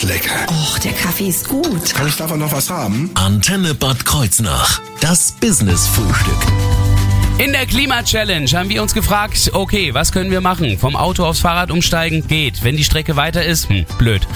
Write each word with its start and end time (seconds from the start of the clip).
ist 0.00 0.08
lecker. 0.08 0.46
Och, 0.48 0.78
der 0.78 0.92
Kaffee 0.92 1.28
ist 1.28 1.48
gut. 1.48 1.94
Kann 1.94 2.06
ich 2.06 2.16
davon 2.16 2.38
noch 2.38 2.52
was 2.52 2.70
haben? 2.70 3.10
Antenne 3.14 3.74
Bad 3.74 4.04
Kreuznach. 4.04 4.80
Das 5.00 5.32
Business-Frühstück. 5.32 6.38
In 7.38 7.52
der 7.52 7.66
Klima-Challenge 7.66 8.50
haben 8.50 8.68
wir 8.68 8.82
uns 8.82 8.92
gefragt, 8.92 9.50
okay, 9.54 9.94
was 9.94 10.12
können 10.12 10.30
wir 10.30 10.40
machen? 10.40 10.78
Vom 10.78 10.94
Auto 10.94 11.24
aufs 11.24 11.40
Fahrrad 11.40 11.70
umsteigen? 11.70 12.26
Geht. 12.26 12.62
Wenn 12.62 12.76
die 12.76 12.84
Strecke 12.84 13.16
weiter 13.16 13.44
ist? 13.44 13.68
Hm, 13.68 13.86
blöd. 13.98 14.26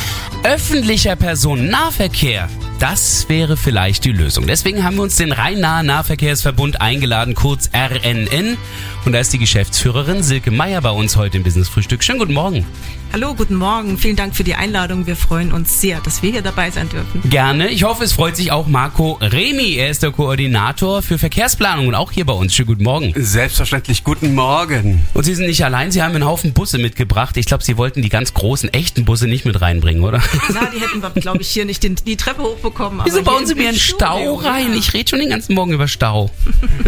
Öffentlicher 0.43 1.17
Personennahverkehr? 1.17 2.49
Das 2.79 3.29
wäre 3.29 3.57
vielleicht 3.57 4.05
die 4.05 4.13
Lösung. 4.13 4.47
Deswegen 4.47 4.85
haben 4.85 4.97
wir 4.97 5.03
uns 5.03 5.17
den 5.17 5.33
Rhein-Nahe 5.33 5.85
Nahverkehrsverbund 5.85 6.81
eingeladen, 6.81 7.35
kurz 7.35 7.71
RNN. 7.75 8.57
Und 9.05 9.13
da 9.13 9.19
ist 9.19 9.33
die 9.33 9.39
Geschäftsführerin 9.39 10.23
Silke 10.23 10.51
Meyer 10.51 10.81
bei 10.81 10.91
uns 10.91 11.17
heute 11.17 11.37
im 11.37 11.43
Business-Frühstück. 11.43 12.03
Schönen 12.03 12.19
guten 12.19 12.35
Morgen. 12.35 12.67
Hallo, 13.15 13.33
guten 13.33 13.55
Morgen. 13.55 13.97
Vielen 13.97 14.17
Dank 14.17 14.35
für 14.35 14.43
die 14.43 14.57
Einladung. 14.57 15.07
Wir 15.07 15.15
freuen 15.15 15.53
uns 15.53 15.81
sehr, 15.81 16.01
dass 16.01 16.25
wir 16.25 16.33
hier 16.33 16.43
dabei 16.43 16.73
sein 16.73 16.89
dürfen. 16.89 17.23
Gerne. 17.31 17.69
Ich 17.69 17.85
hoffe, 17.85 18.03
es 18.03 18.13
freut 18.13 18.35
sich 18.35 18.51
auch 18.51 18.67
Marco 18.67 19.21
Remi. 19.21 19.77
Er 19.77 19.89
ist 19.89 20.03
der 20.03 20.11
Koordinator 20.11 21.01
für 21.01 21.17
Verkehrsplanung 21.17 21.87
und 21.87 21.95
auch 21.95 22.11
hier 22.11 22.27
bei 22.27 22.33
uns. 22.33 22.53
Schönen 22.57 22.67
guten 22.67 22.83
Morgen. 22.83 23.13
Selbstverständlich 23.15 24.03
guten 24.03 24.35
Morgen. 24.35 25.07
Und 25.15 25.23
Sie 25.23 25.37
sind 25.37 25.47
nicht 25.47 25.65
allein, 25.65 25.93
Sie 25.93 26.03
haben 26.03 26.13
einen 26.13 26.25
Haufen 26.25 26.55
Busse 26.55 26.79
mitgebracht. 26.79 27.37
Ich 27.37 27.47
glaube, 27.47 27.63
Sie 27.63 27.77
wollten 27.77 28.03
die 28.03 28.09
ganz 28.09 28.35
großen, 28.35 28.75
echten 28.75 29.05
Busse 29.05 29.29
nicht 29.29 29.45
mit 29.45 29.61
reinbringen, 29.61 30.03
oder? 30.03 30.21
Na, 30.53 30.69
die 30.75 30.81
hätten 30.81 31.01
wir, 31.01 31.11
glaube 31.11 31.41
ich, 31.41 31.49
hier 31.51 31.67
nicht 31.67 31.85
den, 31.85 31.95
die 31.95 32.17
Treppe 32.17 32.43
hochbekommen. 32.43 33.01
Wieso 33.05 33.21
aber 33.21 33.31
bauen 33.31 33.47
Sie 33.47 33.55
mir 33.55 33.69
einen 33.69 33.79
Stau 33.79 34.35
rein? 34.35 34.75
Ich 34.77 34.93
rede 34.93 35.11
schon 35.11 35.21
den 35.21 35.31
ganzen 35.31 35.55
Morgen 35.55 35.71
über 35.71 35.87
Stau. 35.87 36.33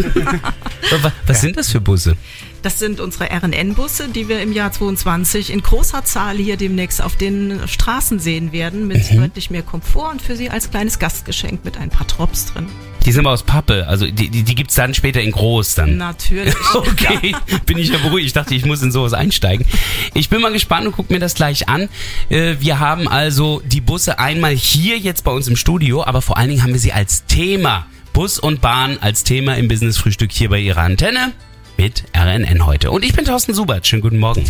was 0.91 1.11
was 1.25 1.39
sind 1.39 1.55
das 1.55 1.71
für 1.71 1.79
Busse? 1.79 2.17
Das 2.63 2.79
sind 2.79 2.99
unsere 2.99 3.29
RNN-Busse, 3.31 4.09
die 4.09 4.27
wir 4.27 4.41
im 4.41 4.51
Jahr 4.51 4.71
22 4.71 5.51
in 5.53 5.61
großer 5.61 6.03
Zahl 6.03 6.37
hier 6.37 6.57
demnächst 6.57 7.01
auf 7.01 7.15
den 7.15 7.61
Straßen 7.67 8.19
sehen 8.19 8.51
werden, 8.51 8.87
mit 8.87 9.11
Mhm. 9.11 9.17
deutlich 9.17 9.49
mehr 9.49 9.61
Komfort 9.63 10.09
und 10.11 10.21
für 10.21 10.35
Sie 10.35 10.49
als 10.49 10.69
kleines 10.69 10.99
Gastgeschenk 10.99 11.63
mit 11.63 11.77
ein 11.77 11.89
paar 11.89 12.07
Drops 12.07 12.47
drin. 12.47 12.67
Die 13.05 13.11
sind 13.13 13.21
aber 13.25 13.33
aus 13.33 13.43
Pappe. 13.43 13.87
Also 13.87 14.05
die, 14.07 14.27
die, 14.29 14.43
die 14.43 14.55
gibt's 14.55 14.75
dann 14.75 14.93
später 14.93 15.21
in 15.21 15.31
groß 15.31 15.75
dann. 15.75 15.97
Natürlich. 15.97 16.53
Okay, 16.73 17.33
bin 17.65 17.77
ich 17.77 17.89
ja 17.89 17.99
beruhigt. 17.99 18.25
Ich 18.27 18.33
dachte, 18.33 18.53
ich 18.53 18.65
muss 18.65 18.81
in 18.81 18.91
sowas 18.91 19.13
einsteigen. 19.13 19.65
Ich 20.13 20.29
bin 20.29 20.41
mal 20.41 20.51
gespannt 20.51 20.87
und 20.87 20.91
guck 20.93 21.09
mir 21.09 21.19
das 21.19 21.35
gleich 21.35 21.69
an. 21.69 21.87
Äh, 22.29 22.55
Wir 22.59 22.79
haben 22.79 23.07
also 23.07 23.61
die 23.65 23.79
Busse 23.81 24.19
einmal 24.19 24.53
hier 24.53 24.97
jetzt 24.97 25.23
bei 25.23 25.31
uns 25.31 25.47
im 25.47 25.55
Studio, 25.55 26.03
aber 26.03 26.21
vor 26.21 26.37
allen 26.37 26.49
Dingen 26.49 26.63
haben 26.63 26.73
wir 26.73 26.79
sie 26.81 26.91
als 26.91 27.25
Thema. 27.27 27.85
Bus 28.13 28.39
und 28.39 28.61
Bahn 28.61 28.97
als 28.99 29.23
Thema 29.23 29.55
im 29.55 29.67
Business-Frühstück 29.67 30.31
hier 30.31 30.49
bei 30.49 30.59
Ihrer 30.59 30.81
Antenne 30.81 31.33
mit 31.77 32.03
RNN 32.15 32.65
heute. 32.65 32.91
Und 32.91 33.05
ich 33.05 33.13
bin 33.13 33.25
Thorsten 33.25 33.53
Subert. 33.53 33.85
Schönen 33.85 34.01
guten 34.01 34.19
Morgen. 34.19 34.43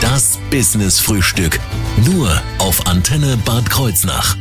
Das 0.00 0.38
Business-Frühstück. 0.50 1.60
Nur 2.04 2.30
auf 2.58 2.86
Antenne 2.86 3.36
Bad 3.44 3.68
Kreuznach. 3.68 4.36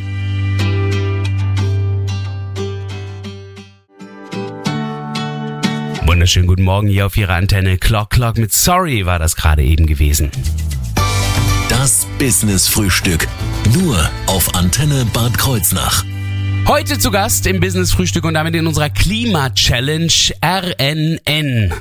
Wunderschönen 6.05 6.47
guten 6.47 6.63
Morgen 6.63 6.87
hier 6.87 7.05
auf 7.05 7.17
Ihrer 7.17 7.35
Antenne. 7.35 7.77
Clock 7.77 8.11
Clock 8.11 8.37
mit 8.37 8.53
Sorry 8.53 9.05
war 9.05 9.19
das 9.19 9.35
gerade 9.35 9.63
eben 9.63 9.85
gewesen. 9.85 10.31
Das 11.69 12.07
Business-Frühstück. 12.17 13.27
Nur 13.73 14.09
auf 14.27 14.55
Antenne 14.55 15.05
Bad 15.13 15.37
Kreuznach. 15.37 16.03
Heute 16.67 16.99
zu 16.99 17.11
Gast 17.11 17.47
im 17.47 17.61
Business 17.61 17.93
Frühstück 17.93 18.25
und 18.25 18.33
damit 18.33 18.53
in 18.53 18.67
unserer 18.67 18.89
Klima 18.89 19.51
Challenge 19.51 20.11
RNN. 20.43 21.73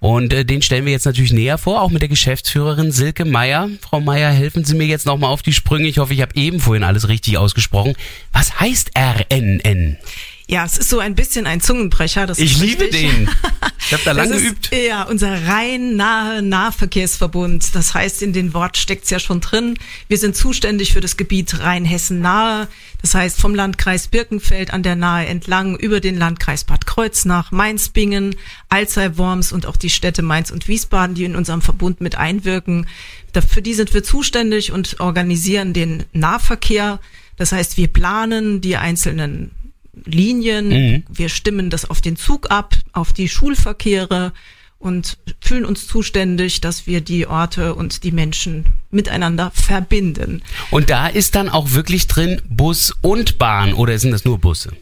Und 0.00 0.32
äh, 0.32 0.46
den 0.46 0.62
stellen 0.62 0.86
wir 0.86 0.92
jetzt 0.92 1.04
natürlich 1.04 1.34
näher 1.34 1.58
vor, 1.58 1.82
auch 1.82 1.90
mit 1.90 2.00
der 2.00 2.08
Geschäftsführerin 2.08 2.90
Silke 2.90 3.26
Meyer. 3.26 3.68
Frau 3.82 4.00
Meyer, 4.00 4.30
helfen 4.30 4.64
Sie 4.64 4.74
mir 4.74 4.86
jetzt 4.86 5.04
nochmal 5.04 5.30
auf 5.30 5.42
die 5.42 5.52
Sprünge. 5.52 5.88
Ich 5.88 5.98
hoffe, 5.98 6.14
ich 6.14 6.22
habe 6.22 6.34
eben 6.36 6.58
vorhin 6.58 6.84
alles 6.84 7.08
richtig 7.08 7.36
ausgesprochen. 7.36 7.92
Was 8.32 8.58
heißt 8.58 8.92
RNN? 8.96 9.98
Ja, 10.50 10.64
es 10.64 10.78
ist 10.78 10.88
so 10.88 10.98
ein 10.98 11.14
bisschen 11.14 11.46
ein 11.46 11.60
Zungenbrecher. 11.60 12.26
Das 12.26 12.40
Ich 12.40 12.58
liebe 12.58 12.88
den. 12.88 13.30
Ich 13.86 13.94
habe 13.94 14.04
da 14.04 14.12
lange 14.12 14.36
ist, 14.36 14.42
geübt. 14.42 14.70
Ja, 14.72 15.02
unser 15.04 15.48
rein 15.48 15.96
nahe 15.96 16.42
Nahverkehrsverbund. 16.42 17.74
Das 17.74 17.92
heißt, 17.92 18.22
in 18.22 18.32
den 18.32 18.54
Wort 18.54 18.76
steckt's 18.76 19.10
ja 19.10 19.18
schon 19.18 19.40
drin. 19.40 19.78
Wir 20.06 20.18
sind 20.18 20.36
zuständig 20.36 20.92
für 20.92 21.00
das 21.00 21.16
Gebiet 21.16 21.58
Rheinhessen-Nahe. 21.58 22.68
Das 23.02 23.14
heißt, 23.14 23.40
vom 23.40 23.52
Landkreis 23.52 24.06
Birkenfeld 24.06 24.72
an 24.72 24.84
der 24.84 24.94
Nahe 24.94 25.26
entlang 25.26 25.76
über 25.76 25.98
den 25.98 26.16
Landkreis 26.16 26.62
Bad 26.62 26.86
Kreuznach, 26.86 27.50
Mainz-Bingen, 27.50 28.36
Alzey-Worms 28.68 29.52
und 29.52 29.66
auch 29.66 29.76
die 29.76 29.90
Städte 29.90 30.22
Mainz 30.22 30.52
und 30.52 30.68
Wiesbaden, 30.68 31.16
die 31.16 31.24
in 31.24 31.34
unserem 31.34 31.62
Verbund 31.62 32.00
mit 32.00 32.16
einwirken. 32.16 32.86
Für 33.48 33.62
die 33.62 33.74
sind 33.74 33.92
wir 33.92 34.04
zuständig 34.04 34.70
und 34.70 35.00
organisieren 35.00 35.72
den 35.72 36.04
Nahverkehr. 36.12 37.00
Das 37.36 37.50
heißt, 37.50 37.76
wir 37.76 37.88
planen 37.88 38.60
die 38.60 38.76
einzelnen 38.76 39.50
Linien. 40.04 40.68
Mhm. 40.68 41.04
Wir 41.08 41.28
stimmen 41.28 41.70
das 41.70 41.88
auf 41.88 42.00
den 42.00 42.16
Zug 42.16 42.50
ab, 42.50 42.74
auf 42.92 43.12
die 43.12 43.28
Schulverkehre 43.28 44.32
und 44.78 45.18
fühlen 45.40 45.66
uns 45.66 45.86
zuständig, 45.86 46.60
dass 46.62 46.86
wir 46.86 47.02
die 47.02 47.26
Orte 47.26 47.74
und 47.74 48.02
die 48.02 48.12
Menschen 48.12 48.64
miteinander 48.90 49.52
verbinden. 49.54 50.42
Und 50.70 50.90
da 50.90 51.06
ist 51.06 51.34
dann 51.34 51.48
auch 51.50 51.72
wirklich 51.72 52.06
drin 52.06 52.40
Bus 52.48 52.94
und 53.02 53.38
Bahn 53.38 53.74
oder 53.74 53.98
sind 53.98 54.10
das 54.10 54.24
nur 54.24 54.38
Busse? 54.38 54.72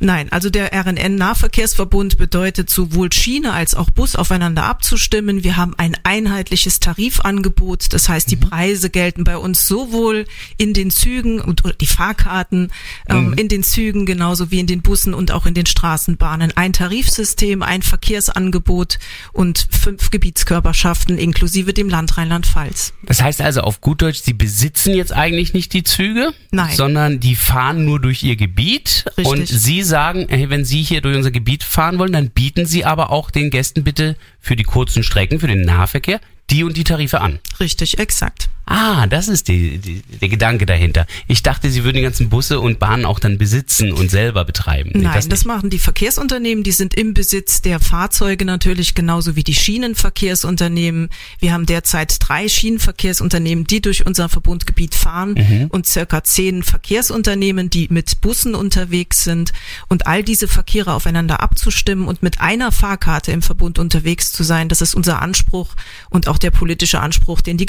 Nein, 0.00 0.30
also 0.30 0.50
der 0.50 0.72
RNN-Nahverkehrsverbund 0.72 2.18
bedeutet 2.18 2.70
sowohl 2.70 3.12
Schiene 3.12 3.52
als 3.52 3.74
auch 3.74 3.90
Bus 3.90 4.16
aufeinander 4.16 4.64
abzustimmen. 4.64 5.42
Wir 5.44 5.56
haben 5.56 5.74
ein 5.76 5.96
einheitliches 6.04 6.80
Tarifangebot. 6.80 7.92
Das 7.92 8.08
heißt, 8.08 8.30
die 8.30 8.36
Preise 8.36 8.90
gelten 8.90 9.24
bei 9.24 9.36
uns 9.36 9.66
sowohl 9.66 10.26
in 10.56 10.74
den 10.74 10.90
Zügen 10.90 11.40
und 11.40 11.62
die 11.80 11.86
Fahrkarten 11.86 12.70
ähm, 13.08 13.34
in 13.34 13.48
den 13.48 13.62
Zügen 13.62 14.06
genauso 14.06 14.50
wie 14.50 14.60
in 14.60 14.66
den 14.66 14.82
Bussen 14.82 15.14
und 15.14 15.32
auch 15.32 15.46
in 15.46 15.54
den 15.54 15.66
Straßenbahnen. 15.66 16.52
Ein 16.56 16.72
Tarifsystem, 16.72 17.62
ein 17.62 17.82
Verkehrsangebot 17.82 18.98
und 19.32 19.66
fünf 19.70 20.10
Gebietskörperschaften 20.10 21.18
inklusive 21.18 21.72
dem 21.72 21.88
Land 21.88 22.16
Rheinland-Pfalz. 22.16 22.92
Das 23.02 23.22
heißt 23.22 23.40
also 23.40 23.62
auf 23.62 23.80
gut 23.80 24.02
Deutsch, 24.02 24.20
Sie 24.22 24.32
besitzen 24.32 24.94
jetzt 24.94 25.12
eigentlich 25.12 25.54
nicht 25.54 25.72
die 25.72 25.82
Züge, 25.82 26.32
Nein. 26.50 26.76
sondern 26.76 27.20
die 27.20 27.36
fahren 27.36 27.84
nur 27.84 28.00
durch 28.00 28.22
Ihr 28.22 28.36
Gebiet. 28.36 29.04
Richtig. 29.16 29.26
Und 29.26 29.48
Sie 29.48 29.82
sagen, 29.88 30.26
hey, 30.28 30.50
wenn 30.50 30.64
Sie 30.64 30.82
hier 30.82 31.00
durch 31.00 31.16
unser 31.16 31.30
Gebiet 31.30 31.64
fahren 31.64 31.98
wollen, 31.98 32.12
dann 32.12 32.30
bieten 32.30 32.66
Sie 32.66 32.84
aber 32.84 33.10
auch 33.10 33.30
den 33.30 33.50
Gästen 33.50 33.82
bitte 33.82 34.16
für 34.38 34.54
die 34.54 34.62
kurzen 34.62 35.02
Strecken, 35.02 35.40
für 35.40 35.48
den 35.48 35.62
Nahverkehr, 35.62 36.20
die 36.50 36.62
und 36.62 36.76
die 36.76 36.84
Tarife 36.84 37.20
an. 37.20 37.40
Richtig, 37.58 37.98
exakt. 37.98 38.48
Ah, 38.70 39.06
das 39.06 39.28
ist 39.28 39.48
die, 39.48 39.78
die, 39.78 40.02
der 40.20 40.28
Gedanke 40.28 40.66
dahinter. 40.66 41.06
Ich 41.26 41.42
dachte, 41.42 41.70
Sie 41.70 41.84
würden 41.84 41.96
die 41.96 42.02
ganzen 42.02 42.28
Busse 42.28 42.60
und 42.60 42.78
Bahnen 42.78 43.06
auch 43.06 43.18
dann 43.18 43.38
besitzen 43.38 43.92
und 43.92 44.10
selber 44.10 44.44
betreiben. 44.44 44.90
Nein, 44.92 45.10
das, 45.14 45.26
nicht. 45.26 45.46
machen 45.46 45.70
die 45.70 45.78
Verkehrsunternehmen, 45.78 46.64
die 46.64 46.72
sind 46.72 46.92
im 46.94 47.14
Besitz 47.14 47.62
der 47.62 47.80
Fahrzeuge 47.80 48.44
natürlich 48.44 48.94
genauso 48.94 49.36
wie 49.36 49.42
die 49.42 49.54
Schienenverkehrsunternehmen. 49.54 51.08
Wir 51.40 51.52
haben 51.54 51.64
derzeit 51.64 52.16
drei 52.20 52.46
Schienenverkehrsunternehmen, 52.48 53.64
die 53.64 53.80
durch 53.80 54.04
unser 54.06 54.28
Verbundgebiet 54.28 54.94
fahren 54.94 55.34
Mhm. 55.38 55.66
und 55.70 55.86
circa 55.86 56.22
zehn 56.24 56.62
Verkehrsunternehmen, 56.62 57.70
die 57.70 57.88
mit 57.90 58.20
Bussen 58.20 58.54
unterwegs 58.54 59.24
sind 59.24 59.52
und 59.88 60.06
all 60.06 60.22
diese 60.22 60.46
Verkehre 60.46 60.92
aufeinander 60.92 61.40
abzustimmen 61.40 62.06
und 62.06 62.22
mit 62.22 62.40
einer 62.42 62.70
Fahrkarte 62.72 63.32
im 63.32 63.40
Verbund 63.40 63.78
unterwegs 63.78 64.30
zu 64.32 64.42
sein, 64.42 64.68
das 64.68 64.82
ist 64.82 64.94
unser 64.94 65.22
Anspruch 65.22 65.74
und 66.10 66.28
auch 66.28 66.38
der 66.38 66.50
politische 66.50 67.00
Anspruch, 67.00 67.40
den 67.40 67.56
die 67.56 67.66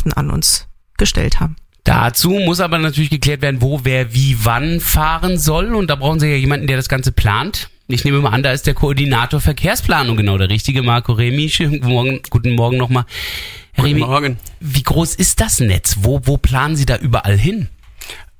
Gebietskörperschaften 0.00 0.12
an 0.12 0.30
uns 0.30 0.68
gestellt 0.96 1.40
haben. 1.40 1.56
Dazu 1.84 2.30
muss 2.30 2.60
aber 2.60 2.78
natürlich 2.78 3.10
geklärt 3.10 3.40
werden, 3.42 3.62
wo 3.62 3.80
wer 3.84 4.12
wie 4.14 4.36
wann 4.44 4.80
fahren 4.80 5.38
soll. 5.38 5.74
Und 5.74 5.88
da 5.88 5.96
brauchen 5.96 6.20
Sie 6.20 6.28
ja 6.28 6.36
jemanden, 6.36 6.66
der 6.66 6.76
das 6.76 6.88
Ganze 6.88 7.10
plant. 7.10 7.70
Ich 7.88 8.04
nehme 8.04 8.20
mal 8.20 8.30
an, 8.30 8.42
da 8.42 8.52
ist 8.52 8.66
der 8.66 8.74
Koordinator 8.74 9.40
Verkehrsplanung 9.40 10.16
genau 10.16 10.38
der 10.38 10.50
richtige, 10.50 10.82
Marco 10.82 11.12
Remi. 11.12 11.48
Schönen 11.48 11.80
guten 11.80 11.88
Morgen, 11.88 12.20
guten 12.28 12.54
Morgen 12.54 12.76
nochmal. 12.76 13.04
Herr 13.72 13.84
Guten 13.84 13.96
Remi, 13.96 14.00
Morgen. 14.06 14.36
wie 14.60 14.82
groß 14.82 15.14
ist 15.16 15.40
das 15.40 15.58
Netz? 15.58 15.96
Wo, 16.00 16.20
wo 16.24 16.36
planen 16.36 16.76
Sie 16.76 16.86
da 16.86 16.96
überall 16.96 17.36
hin? 17.36 17.68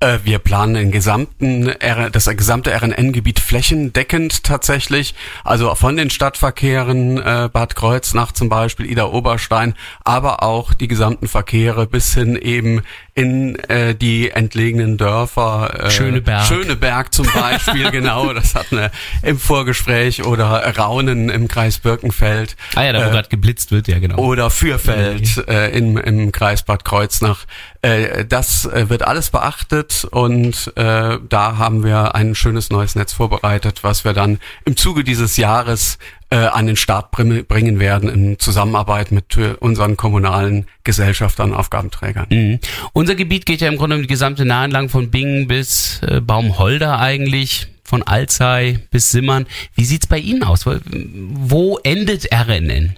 Äh, 0.01 0.19
wir 0.23 0.39
planen 0.39 0.73
den 0.73 0.91
gesamten, 0.91 1.71
das 2.11 2.25
gesamte 2.25 2.71
RNN-Gebiet 2.71 3.39
flächendeckend 3.39 4.43
tatsächlich. 4.43 5.13
Also 5.43 5.73
von 5.75 5.95
den 5.95 6.09
Stadtverkehren 6.09 7.19
äh, 7.19 7.49
Bad 7.53 7.75
Kreuznach 7.75 8.31
zum 8.31 8.49
Beispiel, 8.49 8.89
Ida 8.89 9.05
Oberstein, 9.05 9.75
aber 10.03 10.41
auch 10.41 10.73
die 10.73 10.87
gesamten 10.87 11.27
Verkehre 11.27 11.85
bis 11.85 12.15
hin 12.15 12.35
eben 12.35 12.81
in 13.13 13.55
äh, 13.69 13.93
die 13.93 14.29
entlegenen 14.31 14.97
Dörfer. 14.97 15.85
Äh, 15.85 15.91
Schöneberg. 15.91 16.45
Schöneberg 16.45 17.13
zum 17.13 17.27
Beispiel, 17.33 17.91
genau. 17.91 18.33
Das 18.33 18.55
hatten 18.55 18.77
wir 18.77 18.91
im 19.21 19.37
Vorgespräch 19.37 20.25
oder 20.25 20.75
Raunen 20.77 21.29
im 21.29 21.47
Kreis 21.47 21.79
Birkenfeld. 21.79 22.55
Ah 22.75 22.83
ja, 22.83 22.93
da 22.93 22.99
wo 22.99 23.09
Äh, 23.09 23.11
gerade 23.11 23.29
geblitzt 23.29 23.71
wird, 23.71 23.87
ja 23.87 23.99
genau. 23.99 24.17
oder 24.17 24.49
Fürfeld 24.49 25.47
äh, 25.47 25.69
im, 25.71 25.97
im 25.97 26.31
Kreis 26.31 26.63
Bad 26.63 26.85
Kreuznach. 26.85 27.45
Äh, 27.81 28.25
das 28.25 28.65
äh, 28.65 28.89
wird 28.89 29.01
alles 29.03 29.29
beachtet 29.29 30.07
und 30.09 30.71
äh, 30.75 31.17
da 31.27 31.57
haben 31.57 31.83
wir 31.83 32.15
ein 32.15 32.35
schönes 32.35 32.69
neues 32.69 32.95
Netz 32.95 33.11
vorbereitet, 33.13 33.79
was 33.83 34.05
wir 34.05 34.13
dann 34.13 34.39
im 34.65 34.77
Zuge 34.77 35.03
dieses 35.03 35.37
Jahres 35.37 35.97
äh, 36.31 36.37
an 36.37 36.65
den 36.65 36.77
Start 36.77 37.11
bringen 37.11 37.79
werden 37.79 38.09
in 38.09 38.39
Zusammenarbeit 38.39 39.11
mit 39.11 39.37
unseren 39.59 39.97
kommunalen 39.97 40.65
Gesellschaftern, 40.83 41.53
Aufgabenträgern. 41.53 42.27
Mhm. 42.29 42.59
Unser 42.93 43.15
Gebiet 43.15 43.45
geht 43.45 43.61
ja 43.61 43.67
im 43.67 43.77
Grunde 43.77 43.97
um 43.97 44.01
die 44.01 44.07
gesamte 44.07 44.45
Nahe 44.45 44.65
entlang 44.65 44.89
von 44.89 45.11
Bingen 45.11 45.47
bis 45.47 46.01
äh, 46.03 46.21
Baumholder 46.21 46.99
eigentlich 46.99 47.67
von 47.83 48.03
Alzey 48.03 48.79
bis 48.89 49.11
Simmern. 49.11 49.45
Wie 49.75 49.83
sieht's 49.83 50.07
bei 50.07 50.17
Ihnen 50.17 50.43
aus? 50.43 50.65
Wo 50.65 51.77
endet 51.83 52.33
RNN? 52.33 52.95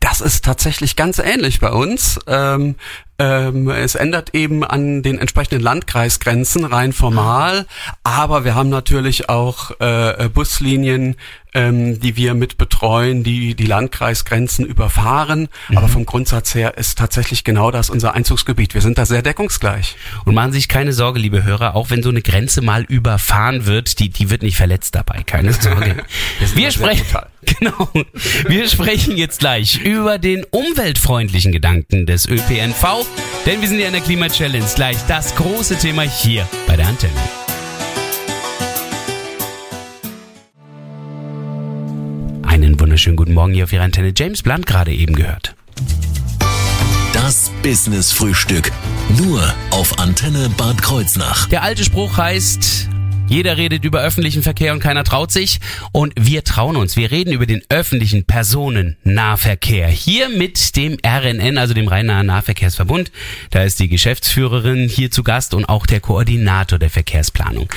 Das 0.00 0.20
ist 0.20 0.44
tatsächlich 0.44 0.96
ganz 0.96 1.18
ähnlich 1.18 1.60
bei 1.60 1.70
uns. 1.70 2.18
Ähm, 2.26 2.76
ähm, 3.20 3.68
es 3.68 3.96
ändert 3.96 4.32
eben 4.34 4.62
an 4.62 5.02
den 5.02 5.18
entsprechenden 5.18 5.60
Landkreisgrenzen 5.60 6.64
rein 6.64 6.92
formal, 6.92 7.66
aber 8.04 8.44
wir 8.44 8.54
haben 8.54 8.68
natürlich 8.68 9.28
auch 9.28 9.72
äh, 9.80 10.28
Buslinien, 10.32 11.16
ähm, 11.52 11.98
die 11.98 12.14
wir 12.16 12.34
mit 12.34 12.58
betreuen, 12.58 13.24
die 13.24 13.56
die 13.56 13.66
Landkreisgrenzen 13.66 14.64
überfahren. 14.64 15.48
Mhm. 15.68 15.78
Aber 15.78 15.88
vom 15.88 16.06
Grundsatz 16.06 16.54
her 16.54 16.78
ist 16.78 16.96
tatsächlich 16.96 17.42
genau 17.42 17.72
das 17.72 17.90
unser 17.90 18.14
Einzugsgebiet. 18.14 18.74
Wir 18.74 18.82
sind 18.82 18.98
da 18.98 19.06
sehr 19.06 19.22
deckungsgleich. 19.22 19.96
Und 20.24 20.34
machen 20.34 20.52
Sie 20.52 20.58
sich 20.58 20.68
keine 20.68 20.92
Sorge, 20.92 21.18
liebe 21.18 21.42
Hörer, 21.42 21.74
auch 21.74 21.90
wenn 21.90 22.04
so 22.04 22.10
eine 22.10 22.22
Grenze 22.22 22.62
mal 22.62 22.84
überfahren 22.84 23.66
wird, 23.66 23.98
die, 23.98 24.10
die 24.10 24.30
wird 24.30 24.42
nicht 24.42 24.56
verletzt 24.56 24.94
dabei. 24.94 25.24
Keine 25.24 25.52
Sorge. 25.52 25.96
wir, 26.38 26.56
wir 26.56 26.70
sprechen, 26.70 27.04
genau. 27.60 27.88
Wir 28.46 28.68
sprechen 28.68 29.16
jetzt 29.16 29.40
gleich 29.40 29.80
über 29.80 30.18
den 30.18 30.44
umweltfreundlichen 30.50 31.52
Gedanken 31.52 32.06
des 32.06 32.28
ÖPNV, 32.28 33.06
denn 33.46 33.60
wir 33.60 33.68
sind 33.68 33.78
ja 33.78 33.86
in 33.86 33.92
der 33.92 34.02
Klima 34.02 34.28
Challenge 34.28 34.66
gleich 34.74 34.96
das 35.06 35.34
große 35.34 35.76
Thema 35.78 36.02
hier 36.02 36.48
bei 36.66 36.76
der 36.76 36.86
Antenne. 36.86 37.12
Einen 42.46 42.78
wunderschönen 42.80 43.16
guten 43.16 43.34
Morgen 43.34 43.54
hier 43.54 43.64
auf 43.64 43.72
Ihrer 43.72 43.84
Antenne. 43.84 44.12
James 44.16 44.42
Blunt 44.42 44.66
gerade 44.66 44.92
eben 44.92 45.14
gehört. 45.14 45.54
Das 47.12 47.50
Business 47.62 48.12
Frühstück. 48.12 48.70
Nur 49.16 49.42
auf 49.70 49.98
Antenne 49.98 50.50
Bad 50.56 50.82
Kreuznach. 50.82 51.48
Der 51.48 51.62
alte 51.62 51.84
Spruch 51.84 52.16
heißt, 52.16 52.87
jeder 53.28 53.56
redet 53.56 53.84
über 53.84 54.00
öffentlichen 54.00 54.42
Verkehr 54.42 54.72
und 54.72 54.80
keiner 54.80 55.04
traut 55.04 55.30
sich. 55.30 55.60
Und 55.92 56.14
wir 56.18 56.44
trauen 56.44 56.76
uns. 56.76 56.96
Wir 56.96 57.10
reden 57.10 57.32
über 57.32 57.46
den 57.46 57.62
öffentlichen 57.68 58.24
Personennahverkehr. 58.24 59.88
Hier 59.88 60.28
mit 60.28 60.76
dem 60.76 60.96
RNN, 61.04 61.58
also 61.58 61.74
dem 61.74 61.88
Rhein-Nahen 61.88 62.26
Nahverkehrsverbund. 62.26 63.12
Da 63.50 63.62
ist 63.62 63.80
die 63.80 63.88
Geschäftsführerin 63.88 64.88
hier 64.88 65.10
zu 65.10 65.22
Gast 65.22 65.54
und 65.54 65.66
auch 65.66 65.86
der 65.86 66.00
Koordinator 66.00 66.78
der 66.78 66.90
Verkehrsplanung. 66.90 67.68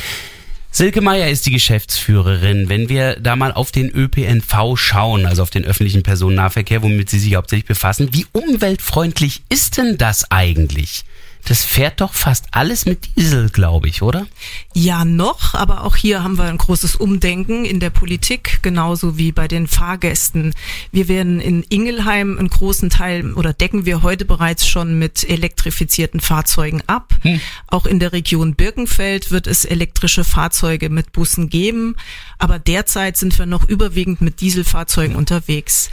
Silke 0.73 1.01
Meier 1.01 1.27
ist 1.27 1.45
die 1.45 1.51
Geschäftsführerin. 1.51 2.69
Wenn 2.69 2.87
wir 2.87 3.17
da 3.19 3.35
mal 3.35 3.51
auf 3.51 3.73
den 3.73 3.89
ÖPNV 3.89 4.77
schauen, 4.77 5.25
also 5.25 5.43
auf 5.43 5.49
den 5.49 5.65
öffentlichen 5.65 6.01
Personennahverkehr, 6.01 6.81
womit 6.81 7.09
Sie 7.09 7.19
sich 7.19 7.35
hauptsächlich 7.35 7.67
befassen, 7.67 8.13
wie 8.13 8.25
umweltfreundlich 8.31 9.41
ist 9.49 9.77
denn 9.77 9.97
das 9.97 10.31
eigentlich? 10.31 11.03
Das 11.45 11.63
fährt 11.63 12.01
doch 12.01 12.13
fast 12.13 12.45
alles 12.51 12.85
mit 12.85 13.15
Diesel, 13.15 13.49
glaube 13.49 13.87
ich, 13.87 14.01
oder? 14.01 14.27
Ja, 14.73 15.05
noch, 15.05 15.53
aber 15.53 15.83
auch 15.83 15.95
hier 15.95 16.23
haben 16.23 16.37
wir 16.37 16.45
ein 16.45 16.57
großes 16.57 16.95
Umdenken 16.95 17.65
in 17.65 17.79
der 17.79 17.89
Politik, 17.89 18.59
genauso 18.61 19.17
wie 19.17 19.31
bei 19.31 19.47
den 19.47 19.67
Fahrgästen. 19.67 20.53
Wir 20.91 21.07
werden 21.07 21.39
in 21.39 21.63
Ingelheim 21.63 22.37
einen 22.37 22.49
großen 22.49 22.89
Teil 22.89 23.33
oder 23.33 23.53
decken 23.53 23.85
wir 23.85 24.03
heute 24.03 24.25
bereits 24.25 24.67
schon 24.67 24.99
mit 24.99 25.27
elektrifizierten 25.27 26.19
Fahrzeugen 26.19 26.83
ab. 26.87 27.13
Hm. 27.21 27.41
Auch 27.67 27.85
in 27.85 27.99
der 27.99 28.13
Region 28.13 28.55
Birkenfeld 28.55 29.31
wird 29.31 29.47
es 29.47 29.65
elektrische 29.65 30.23
Fahrzeuge 30.23 30.89
mit 30.89 31.11
Bussen 31.11 31.49
geben, 31.49 31.95
aber 32.37 32.59
derzeit 32.59 33.17
sind 33.17 33.37
wir 33.37 33.45
noch 33.45 33.67
überwiegend 33.67 34.21
mit 34.21 34.41
Dieselfahrzeugen 34.41 35.15
unterwegs. 35.15 35.89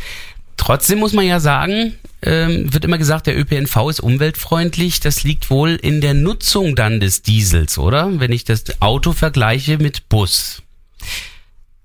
Trotzdem 0.58 0.98
muss 0.98 1.14
man 1.14 1.24
ja 1.24 1.40
sagen, 1.40 1.94
ähm, 2.20 2.72
wird 2.74 2.84
immer 2.84 2.98
gesagt, 2.98 3.26
der 3.26 3.38
ÖPNV 3.38 3.88
ist 3.88 4.00
umweltfreundlich. 4.00 5.00
Das 5.00 5.22
liegt 5.22 5.48
wohl 5.48 5.76
in 5.76 6.02
der 6.02 6.12
Nutzung 6.12 6.76
dann 6.76 7.00
des 7.00 7.22
Diesels, 7.22 7.78
oder? 7.78 8.20
Wenn 8.20 8.32
ich 8.32 8.44
das 8.44 8.64
Auto 8.82 9.12
vergleiche 9.12 9.78
mit 9.78 10.10
Bus. 10.10 10.62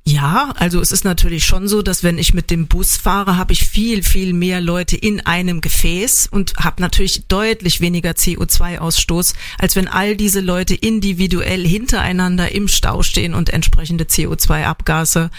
Ja, 0.06 0.52
also 0.58 0.82
es 0.82 0.92
ist 0.92 1.06
natürlich 1.06 1.46
schon 1.46 1.70
so, 1.70 1.82
dass 1.82 2.04
wenn 2.04 2.18
ich 2.18 2.34
mit 2.34 2.52
dem 2.52 2.68
Bus 2.68 2.98
fahre, 2.98 3.38
habe 3.38 3.54
ich 3.54 3.66
viel, 3.66 4.04
viel 4.04 4.34
mehr 4.34 4.60
Leute 4.60 4.98
in 4.98 5.26
einem 5.26 5.62
Gefäß 5.62 6.28
und 6.30 6.56
habe 6.58 6.82
natürlich 6.82 7.28
deutlich 7.28 7.80
weniger 7.80 8.12
CO2-Ausstoß, 8.12 9.34
als 9.58 9.78
wenn 9.78 9.88
all 9.88 10.18
diese 10.18 10.42
Leute 10.42 10.76
individuell 10.76 11.66
hintereinander 11.66 12.52
im 12.52 12.68
Stau 12.68 13.02
stehen 13.02 13.34
und 13.34 13.52
entsprechende 13.52 14.04
CO2-Abgase 14.04 15.30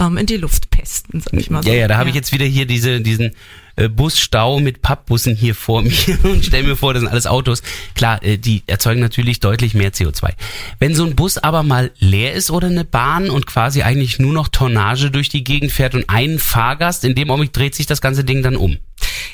ähm, 0.00 0.16
in 0.16 0.26
die 0.26 0.36
Luft 0.36 0.70
pesten, 0.70 1.20
sag 1.20 1.34
ich 1.34 1.50
mal 1.50 1.62
so. 1.62 1.68
Ja, 1.68 1.76
ja, 1.76 1.88
da 1.88 1.96
habe 1.96 2.08
ich 2.08 2.14
jetzt 2.14 2.32
wieder 2.32 2.44
hier 2.44 2.66
diese, 2.66 3.00
diesen 3.00 3.32
äh, 3.76 3.88
Busstau 3.88 4.60
mit 4.60 4.82
Pappbussen 4.82 5.34
hier 5.34 5.54
vor 5.54 5.82
mir 5.82 5.92
und 6.22 6.44
stell 6.44 6.62
mir 6.64 6.76
vor, 6.76 6.94
das 6.94 7.02
sind 7.02 7.10
alles 7.10 7.26
Autos. 7.26 7.62
Klar, 7.94 8.22
äh, 8.22 8.38
die 8.38 8.62
erzeugen 8.66 9.00
natürlich 9.00 9.40
deutlich 9.40 9.74
mehr 9.74 9.92
CO2. 9.92 10.30
Wenn 10.78 10.94
so 10.94 11.04
ein 11.04 11.16
Bus 11.16 11.38
aber 11.38 11.62
mal 11.62 11.90
leer 11.98 12.32
ist 12.32 12.50
oder 12.50 12.68
eine 12.68 12.84
Bahn 12.84 13.30
und 13.30 13.46
quasi 13.46 13.82
eigentlich 13.82 14.18
nur 14.18 14.32
noch 14.32 14.48
Tonnage 14.48 15.10
durch 15.10 15.28
die 15.28 15.44
Gegend 15.44 15.72
fährt 15.72 15.94
und 15.94 16.04
ein 16.08 16.38
Fahrgast, 16.38 17.04
in 17.04 17.14
dem 17.14 17.30
Augenblick 17.30 17.52
dreht 17.52 17.74
sich 17.74 17.86
das 17.86 18.00
ganze 18.00 18.24
Ding 18.24 18.42
dann 18.42 18.56
um. 18.56 18.78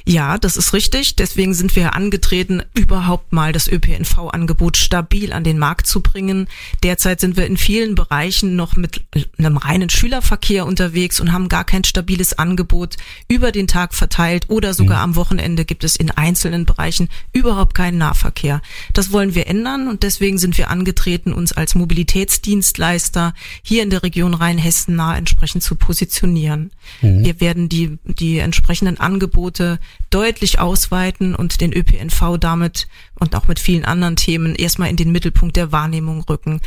Ja, 0.06 0.38
das 0.38 0.56
ist 0.56 0.73
richtig. 0.73 1.17
Deswegen 1.17 1.55
sind 1.55 1.77
wir 1.77 1.94
angetreten, 1.94 2.62
überhaupt 2.75 3.32
mal 3.32 3.53
das 3.53 3.69
ÖPNV-Angebot 3.69 4.77
stabil 4.77 5.32
an 5.32 5.44
den 5.44 5.59
Markt 5.59 5.87
zu 5.87 6.00
bringen. 6.00 6.49
Derzeit 6.82 7.21
sind 7.21 7.37
wir 7.37 7.47
in 7.47 7.56
vielen 7.56 7.94
Bereichen 7.94 8.56
noch 8.56 8.77
mit 8.77 9.03
einem 9.38 9.56
reinen 9.56 9.91
Schülerverkehr 9.91 10.67
unterwegs 10.67 11.21
und 11.21 11.32
haben 11.32 11.49
gar 11.49 11.65
kein 11.65 11.85
stabiles 11.85 12.38
Angebot 12.38 12.97
über 13.29 13.53
den 13.53 13.67
Tag 13.67 13.94
verteilt 13.94 14.47
oder 14.49 14.75
sogar 14.75 14.99
mhm. 14.99 15.12
am 15.12 15.17
Wochenende 15.17 15.65
gibt 15.65 15.85
es 15.85 15.97
in 15.97 16.11
einzelnen 16.11 16.65
Bereichen 16.65 17.09
überhaupt 17.32 17.75
keinen 17.75 17.99
Nahverkehr. 17.99 18.62
Das 18.93 19.12
wollen 19.12 19.35
wir 19.35 19.47
ändern 19.47 19.88
und 19.88 20.03
deswegen 20.03 20.38
sind 20.38 20.59
wir 20.59 20.71
angetreten, 20.71 21.32
uns 21.32 21.53
als 21.53 21.75
Mobilitätsdienstleister 21.75 23.35
hier 23.62 23.82
in 23.82 23.91
der 23.91 24.03
Region 24.03 24.35
Rheinhessen 24.35 24.97
nah 24.97 25.17
entsprechend 25.17 25.62
zu 25.62 25.77
positionieren. 25.77 26.71
Mhm. 27.03 27.25
Wir 27.25 27.41
werden 27.41 27.69
die, 27.69 27.99
die 28.05 28.38
entsprechenden 28.38 28.99
Angebote 28.99 29.69
deutlich 30.11 30.58
ausweiten 30.58 31.34
und 31.34 31.61
den 31.61 31.72
ÖPNV 31.72 32.38
damit 32.38 32.88
und 33.19 33.37
auch 33.37 33.46
mit 33.46 33.58
vielen 33.58 33.84
anderen 33.84 34.17
Themen 34.17 34.55
erstmal 34.55 34.90
in 34.90 34.96
den 34.96 35.12
Mittelpunkt 35.12 35.56
der 35.56 35.72
Wahrnehmung 35.72 36.22
rücken. 36.22 36.61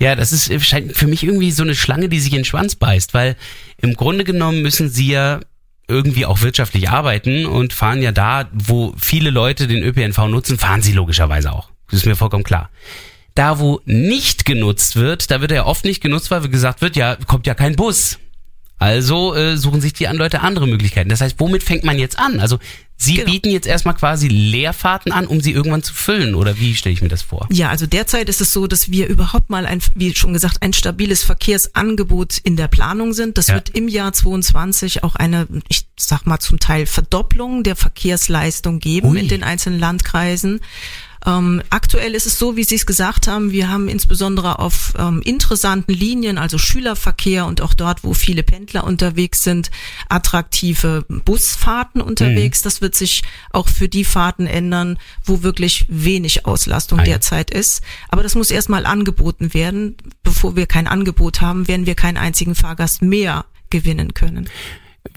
Ja, 0.00 0.16
das 0.16 0.32
ist 0.32 0.64
scheint 0.64 0.96
für 0.96 1.06
mich 1.06 1.22
irgendwie 1.22 1.50
so 1.50 1.62
eine 1.62 1.74
Schlange, 1.74 2.08
die 2.08 2.20
sich 2.20 2.32
in 2.32 2.38
den 2.38 2.44
Schwanz 2.46 2.74
beißt, 2.74 3.12
weil 3.12 3.36
im 3.76 3.94
Grunde 3.94 4.24
genommen 4.24 4.62
müssen 4.62 4.88
sie 4.88 5.08
ja 5.08 5.40
irgendwie 5.88 6.24
auch 6.24 6.40
wirtschaftlich 6.40 6.88
arbeiten 6.88 7.44
und 7.44 7.72
fahren 7.72 8.00
ja 8.00 8.12
da, 8.12 8.48
wo 8.52 8.94
viele 8.96 9.30
Leute 9.30 9.66
den 9.66 9.82
ÖPNV 9.82 10.18
nutzen, 10.28 10.56
fahren 10.56 10.80
sie 10.80 10.92
logischerweise 10.92 11.52
auch. 11.52 11.70
Das 11.90 12.00
ist 12.00 12.06
mir 12.06 12.16
vollkommen 12.16 12.44
klar. 12.44 12.70
Da, 13.34 13.58
wo 13.58 13.80
nicht 13.84 14.44
genutzt 14.44 14.96
wird, 14.96 15.30
da 15.30 15.40
wird 15.40 15.52
er 15.52 15.66
oft 15.66 15.84
nicht 15.84 16.00
genutzt, 16.00 16.30
weil 16.30 16.48
gesagt 16.48 16.80
wird, 16.80 16.96
ja, 16.96 17.16
kommt 17.26 17.46
ja 17.46 17.54
kein 17.54 17.76
Bus. 17.76 18.18
Also 18.80 19.34
äh, 19.34 19.56
suchen 19.56 19.80
sich 19.80 19.92
die 19.92 20.06
Leute 20.06 20.40
andere 20.40 20.66
Möglichkeiten. 20.66 21.10
Das 21.10 21.20
heißt, 21.20 21.36
womit 21.38 21.62
fängt 21.62 21.84
man 21.84 21.98
jetzt 21.98 22.18
an? 22.18 22.40
Also 22.40 22.58
Sie 23.02 23.14
genau. 23.14 23.30
bieten 23.30 23.48
jetzt 23.48 23.66
erstmal 23.66 23.94
quasi 23.94 24.28
Leerfahrten 24.28 25.10
an, 25.10 25.26
um 25.26 25.40
sie 25.40 25.52
irgendwann 25.52 25.82
zu 25.82 25.94
füllen, 25.94 26.34
oder 26.34 26.58
wie 26.60 26.74
stelle 26.74 26.92
ich 26.92 27.00
mir 27.00 27.08
das 27.08 27.22
vor? 27.22 27.48
Ja, 27.50 27.70
also 27.70 27.86
derzeit 27.86 28.28
ist 28.28 28.42
es 28.42 28.52
so, 28.52 28.66
dass 28.66 28.90
wir 28.90 29.06
überhaupt 29.08 29.48
mal 29.48 29.64
ein, 29.64 29.80
wie 29.94 30.14
schon 30.14 30.34
gesagt, 30.34 30.58
ein 30.60 30.74
stabiles 30.74 31.22
Verkehrsangebot 31.22 32.36
in 32.36 32.56
der 32.56 32.68
Planung 32.68 33.14
sind. 33.14 33.38
Das 33.38 33.46
ja. 33.46 33.54
wird 33.54 33.70
im 33.70 33.88
Jahr 33.88 34.12
22 34.12 35.02
auch 35.02 35.16
eine, 35.16 35.46
ich 35.68 35.86
sag 35.98 36.26
mal 36.26 36.40
zum 36.40 36.60
Teil 36.60 36.84
Verdopplung 36.84 37.62
der 37.62 37.74
Verkehrsleistung 37.74 38.80
geben 38.80 39.12
Ui. 39.12 39.18
in 39.18 39.28
den 39.28 39.44
einzelnen 39.44 39.80
Landkreisen. 39.80 40.60
Ähm, 41.26 41.62
aktuell 41.68 42.14
ist 42.14 42.26
es 42.26 42.38
so, 42.38 42.56
wie 42.56 42.64
Sie 42.64 42.76
es 42.76 42.86
gesagt 42.86 43.28
haben, 43.28 43.52
wir 43.52 43.68
haben 43.68 43.88
insbesondere 43.88 44.58
auf 44.58 44.94
ähm, 44.98 45.20
interessanten 45.22 45.92
Linien, 45.92 46.38
also 46.38 46.56
Schülerverkehr 46.56 47.44
und 47.44 47.60
auch 47.60 47.74
dort, 47.74 48.04
wo 48.04 48.14
viele 48.14 48.42
Pendler 48.42 48.84
unterwegs 48.84 49.44
sind, 49.44 49.70
attraktive 50.08 51.04
Busfahrten 51.08 52.00
unterwegs. 52.00 52.60
Mhm. 52.60 52.64
Das 52.64 52.80
wird 52.80 52.94
sich 52.94 53.22
auch 53.50 53.68
für 53.68 53.88
die 53.88 54.04
Fahrten 54.04 54.46
ändern, 54.46 54.98
wo 55.24 55.42
wirklich 55.42 55.84
wenig 55.88 56.46
Auslastung 56.46 57.00
ah, 57.00 57.04
derzeit 57.04 57.50
ist. 57.50 57.82
Aber 58.08 58.22
das 58.22 58.34
muss 58.34 58.50
erstmal 58.50 58.86
angeboten 58.86 59.52
werden. 59.52 59.96
Bevor 60.22 60.56
wir 60.56 60.66
kein 60.66 60.86
Angebot 60.86 61.40
haben, 61.40 61.68
werden 61.68 61.86
wir 61.86 61.94
keinen 61.94 62.16
einzigen 62.16 62.54
Fahrgast 62.54 63.02
mehr 63.02 63.44
gewinnen 63.68 64.14
können. 64.14 64.48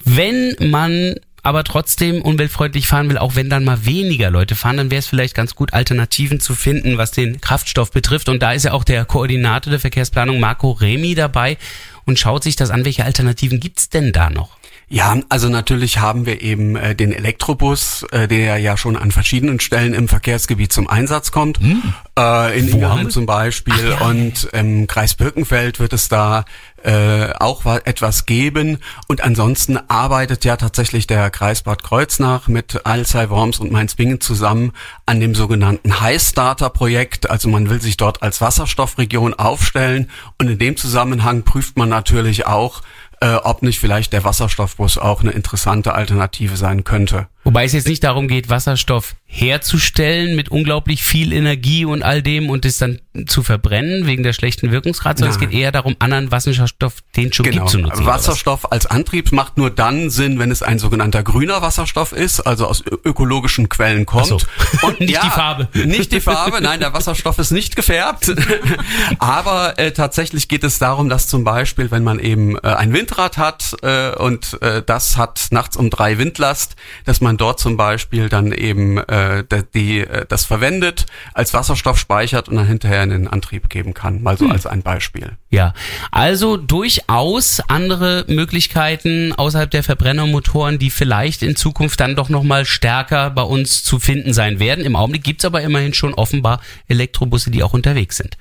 Wenn 0.04 0.54
man 0.60 1.14
aber 1.44 1.62
trotzdem 1.62 2.22
umweltfreundlich 2.22 2.88
fahren 2.88 3.10
will, 3.10 3.18
auch 3.18 3.36
wenn 3.36 3.50
dann 3.50 3.64
mal 3.64 3.84
weniger 3.84 4.30
Leute 4.30 4.54
fahren, 4.54 4.78
dann 4.78 4.90
wäre 4.90 4.98
es 4.98 5.06
vielleicht 5.06 5.34
ganz 5.34 5.54
gut, 5.54 5.74
Alternativen 5.74 6.40
zu 6.40 6.54
finden, 6.54 6.96
was 6.96 7.10
den 7.10 7.40
Kraftstoff 7.40 7.92
betrifft. 7.92 8.30
Und 8.30 8.42
da 8.42 8.52
ist 8.52 8.64
ja 8.64 8.72
auch 8.72 8.82
der 8.82 9.04
Koordinator 9.04 9.70
der 9.70 9.78
Verkehrsplanung, 9.78 10.40
Marco 10.40 10.72
Remi, 10.72 11.14
dabei 11.14 11.58
und 12.06 12.18
schaut 12.18 12.42
sich 12.42 12.56
das 12.56 12.70
an, 12.70 12.86
welche 12.86 13.04
Alternativen 13.04 13.60
gibt's 13.60 13.90
denn 13.90 14.12
da 14.12 14.30
noch? 14.30 14.56
Ja, 14.88 15.16
also 15.28 15.48
natürlich 15.48 15.98
haben 15.98 16.26
wir 16.26 16.42
eben 16.42 16.76
äh, 16.76 16.94
den 16.94 17.12
Elektrobus, 17.12 18.04
äh, 18.12 18.28
der 18.28 18.58
ja 18.58 18.76
schon 18.76 18.96
an 18.96 19.10
verschiedenen 19.10 19.58
Stellen 19.60 19.94
im 19.94 20.08
Verkehrsgebiet 20.08 20.72
zum 20.72 20.88
Einsatz 20.88 21.32
kommt. 21.32 21.58
Hm. 21.58 21.94
Äh, 22.18 22.58
in 22.58 22.68
Ingelheim 22.68 23.10
zum 23.10 23.26
Beispiel 23.26 23.74
Ach, 23.96 24.00
ja, 24.00 24.06
und 24.06 24.44
im 24.52 24.86
Kreis 24.86 25.14
Birkenfeld 25.14 25.80
wird 25.80 25.92
es 25.94 26.08
da 26.08 26.44
äh, 26.84 27.32
auch 27.40 27.64
etwas 27.66 28.26
geben. 28.26 28.78
Und 29.08 29.22
ansonsten 29.22 29.78
arbeitet 29.88 30.44
ja 30.44 30.56
tatsächlich 30.56 31.06
der 31.06 31.30
Kreis 31.30 31.62
Bad 31.62 31.82
Kreuznach 31.82 32.46
mit 32.46 32.84
Alzey, 32.84 33.30
Worms 33.30 33.58
und 33.58 33.72
Mainz-Bingen 33.72 34.20
zusammen 34.20 34.72
an 35.06 35.18
dem 35.18 35.34
sogenannten 35.34 36.00
High 36.00 36.20
Starter 36.20 36.68
Projekt. 36.68 37.30
Also 37.30 37.48
man 37.48 37.70
will 37.70 37.80
sich 37.80 37.96
dort 37.96 38.22
als 38.22 38.40
Wasserstoffregion 38.40 39.34
aufstellen 39.34 40.10
und 40.38 40.48
in 40.50 40.58
dem 40.58 40.76
Zusammenhang 40.76 41.42
prüft 41.42 41.78
man 41.78 41.88
natürlich 41.88 42.46
auch, 42.46 42.82
äh, 43.24 43.36
ob 43.36 43.62
nicht 43.62 43.80
vielleicht 43.80 44.12
der 44.12 44.22
Wasserstoffbus 44.22 44.98
auch 44.98 45.22
eine 45.22 45.30
interessante 45.30 45.94
Alternative 45.94 46.58
sein 46.58 46.84
könnte. 46.84 47.28
Wobei 47.42 47.64
es 47.64 47.72
jetzt 47.72 47.88
nicht 47.88 48.04
darum 48.04 48.28
geht, 48.28 48.50
Wasserstoff 48.50 49.16
herzustellen 49.34 50.36
mit 50.36 50.48
unglaublich 50.48 51.02
viel 51.02 51.32
Energie 51.32 51.84
und 51.84 52.04
all 52.04 52.22
dem 52.22 52.50
und 52.50 52.64
es 52.64 52.78
dann 52.78 53.00
zu 53.26 53.42
verbrennen 53.42 54.06
wegen 54.06 54.22
der 54.22 54.32
schlechten 54.32 54.70
Wirkungsgrad, 54.70 55.18
sondern 55.18 55.34
es 55.34 55.40
geht 55.40 55.52
eher 55.52 55.72
darum, 55.72 55.96
anderen 55.98 56.30
Wasserstoff, 56.30 56.94
den 57.16 57.32
schon 57.32 57.44
genau. 57.44 57.62
gibt, 57.62 57.70
zu 57.70 57.78
nutzen. 57.78 58.06
Wasserstoff 58.06 58.70
als 58.70 58.86
Antrieb 58.86 59.32
macht 59.32 59.56
nur 59.56 59.70
dann 59.70 60.10
Sinn, 60.10 60.38
wenn 60.38 60.52
es 60.52 60.62
ein 60.62 60.78
sogenannter 60.78 61.24
grüner 61.24 61.62
Wasserstoff 61.62 62.12
ist, 62.12 62.40
also 62.40 62.66
aus 62.66 62.84
ökologischen 63.04 63.68
Quellen 63.68 64.06
kommt. 64.06 64.26
So. 64.26 64.38
Und 64.82 65.00
nicht 65.00 65.14
ja, 65.14 65.22
die 65.22 65.30
Farbe. 65.30 65.68
Nicht 65.84 66.12
die 66.12 66.20
Farbe, 66.20 66.60
nein, 66.60 66.78
der 66.78 66.92
Wasserstoff 66.92 67.38
ist 67.40 67.50
nicht 67.50 67.74
gefärbt. 67.74 68.32
Aber 69.18 69.78
äh, 69.78 69.90
tatsächlich 69.90 70.46
geht 70.46 70.62
es 70.62 70.78
darum, 70.78 71.08
dass 71.08 71.26
zum 71.26 71.42
Beispiel, 71.42 71.90
wenn 71.90 72.04
man 72.04 72.20
eben 72.20 72.56
äh, 72.58 72.68
ein 72.68 72.92
Windrad 72.92 73.36
hat 73.38 73.76
äh, 73.82 74.14
und 74.14 74.60
äh, 74.62 74.82
das 74.84 75.16
hat 75.16 75.48
nachts 75.50 75.76
um 75.76 75.90
drei 75.90 76.18
Windlast, 76.18 76.76
dass 77.04 77.20
man 77.20 77.36
dort 77.36 77.58
zum 77.58 77.76
Beispiel 77.76 78.28
dann 78.28 78.52
eben 78.52 78.98
äh, 79.24 79.44
die, 79.74 80.00
äh, 80.00 80.26
das 80.28 80.44
verwendet, 80.44 81.06
als 81.32 81.54
Wasserstoff 81.54 81.98
speichert 81.98 82.48
und 82.48 82.56
dann 82.56 82.66
hinterher 82.66 83.02
in 83.02 83.10
den 83.10 83.28
Antrieb 83.28 83.68
geben 83.68 83.94
kann. 83.94 84.22
Mal 84.22 84.36
so 84.36 84.46
hm. 84.46 84.52
als 84.52 84.66
ein 84.66 84.82
Beispiel. 84.82 85.32
Ja, 85.50 85.74
also 86.10 86.56
durchaus 86.56 87.60
andere 87.68 88.24
Möglichkeiten 88.28 89.32
außerhalb 89.32 89.70
der 89.70 89.82
Verbrennermotoren, 89.82 90.78
die 90.78 90.90
vielleicht 90.90 91.42
in 91.42 91.56
Zukunft 91.56 92.00
dann 92.00 92.16
doch 92.16 92.28
nochmal 92.28 92.64
stärker 92.64 93.30
bei 93.30 93.42
uns 93.42 93.84
zu 93.84 93.98
finden 93.98 94.32
sein 94.32 94.58
werden. 94.58 94.84
Im 94.84 94.96
Augenblick 94.96 95.24
gibt's 95.24 95.44
aber 95.44 95.62
immerhin 95.62 95.94
schon 95.94 96.14
offenbar 96.14 96.60
Elektrobusse, 96.88 97.50
die 97.50 97.62
auch 97.62 97.72
unterwegs 97.72 98.16
sind. 98.16 98.36